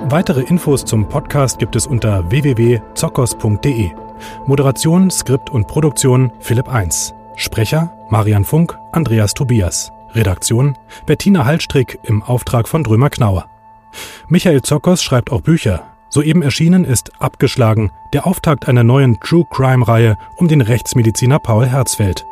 Weitere 0.10 0.44
Infos 0.44 0.86
zum 0.86 1.10
Podcast 1.10 1.60
gibt 1.60 1.76
es 1.76 1.86
unter 1.86 2.32
www.zokos.de. 2.32 3.92
Moderation, 4.46 5.12
Skript 5.12 5.50
und 5.50 5.68
Produktion 5.68 6.32
Philipp 6.40 6.70
1. 6.70 7.14
Sprecher 7.36 7.92
Marian 8.10 8.46
Funk, 8.46 8.80
Andreas 8.94 9.34
Tobias. 9.34 9.92
Redaktion 10.14 10.78
Bettina 11.06 11.44
Hallstrick 11.44 12.00
im 12.04 12.24
Auftrag 12.24 12.70
von 12.70 12.86
Drömer 12.86 13.10
Knauer. 13.10 13.50
Michael 14.28 14.62
Zockers 14.62 15.04
schreibt 15.04 15.32
auch 15.32 15.42
Bücher. 15.42 15.84
Soeben 16.10 16.44
erschienen 16.44 16.86
ist 16.86 17.12
Abgeschlagen, 17.20 17.92
der 18.14 18.28
Auftakt 18.28 18.68
einer 18.68 18.84
neuen 18.84 19.20
True 19.20 19.46
Crime 19.50 19.88
Reihe 19.88 20.18
um 20.38 20.48
den 20.48 20.62
Rechtsmediziner 20.62 21.40
Paul 21.40 21.66
Herzfeld. 21.66 22.26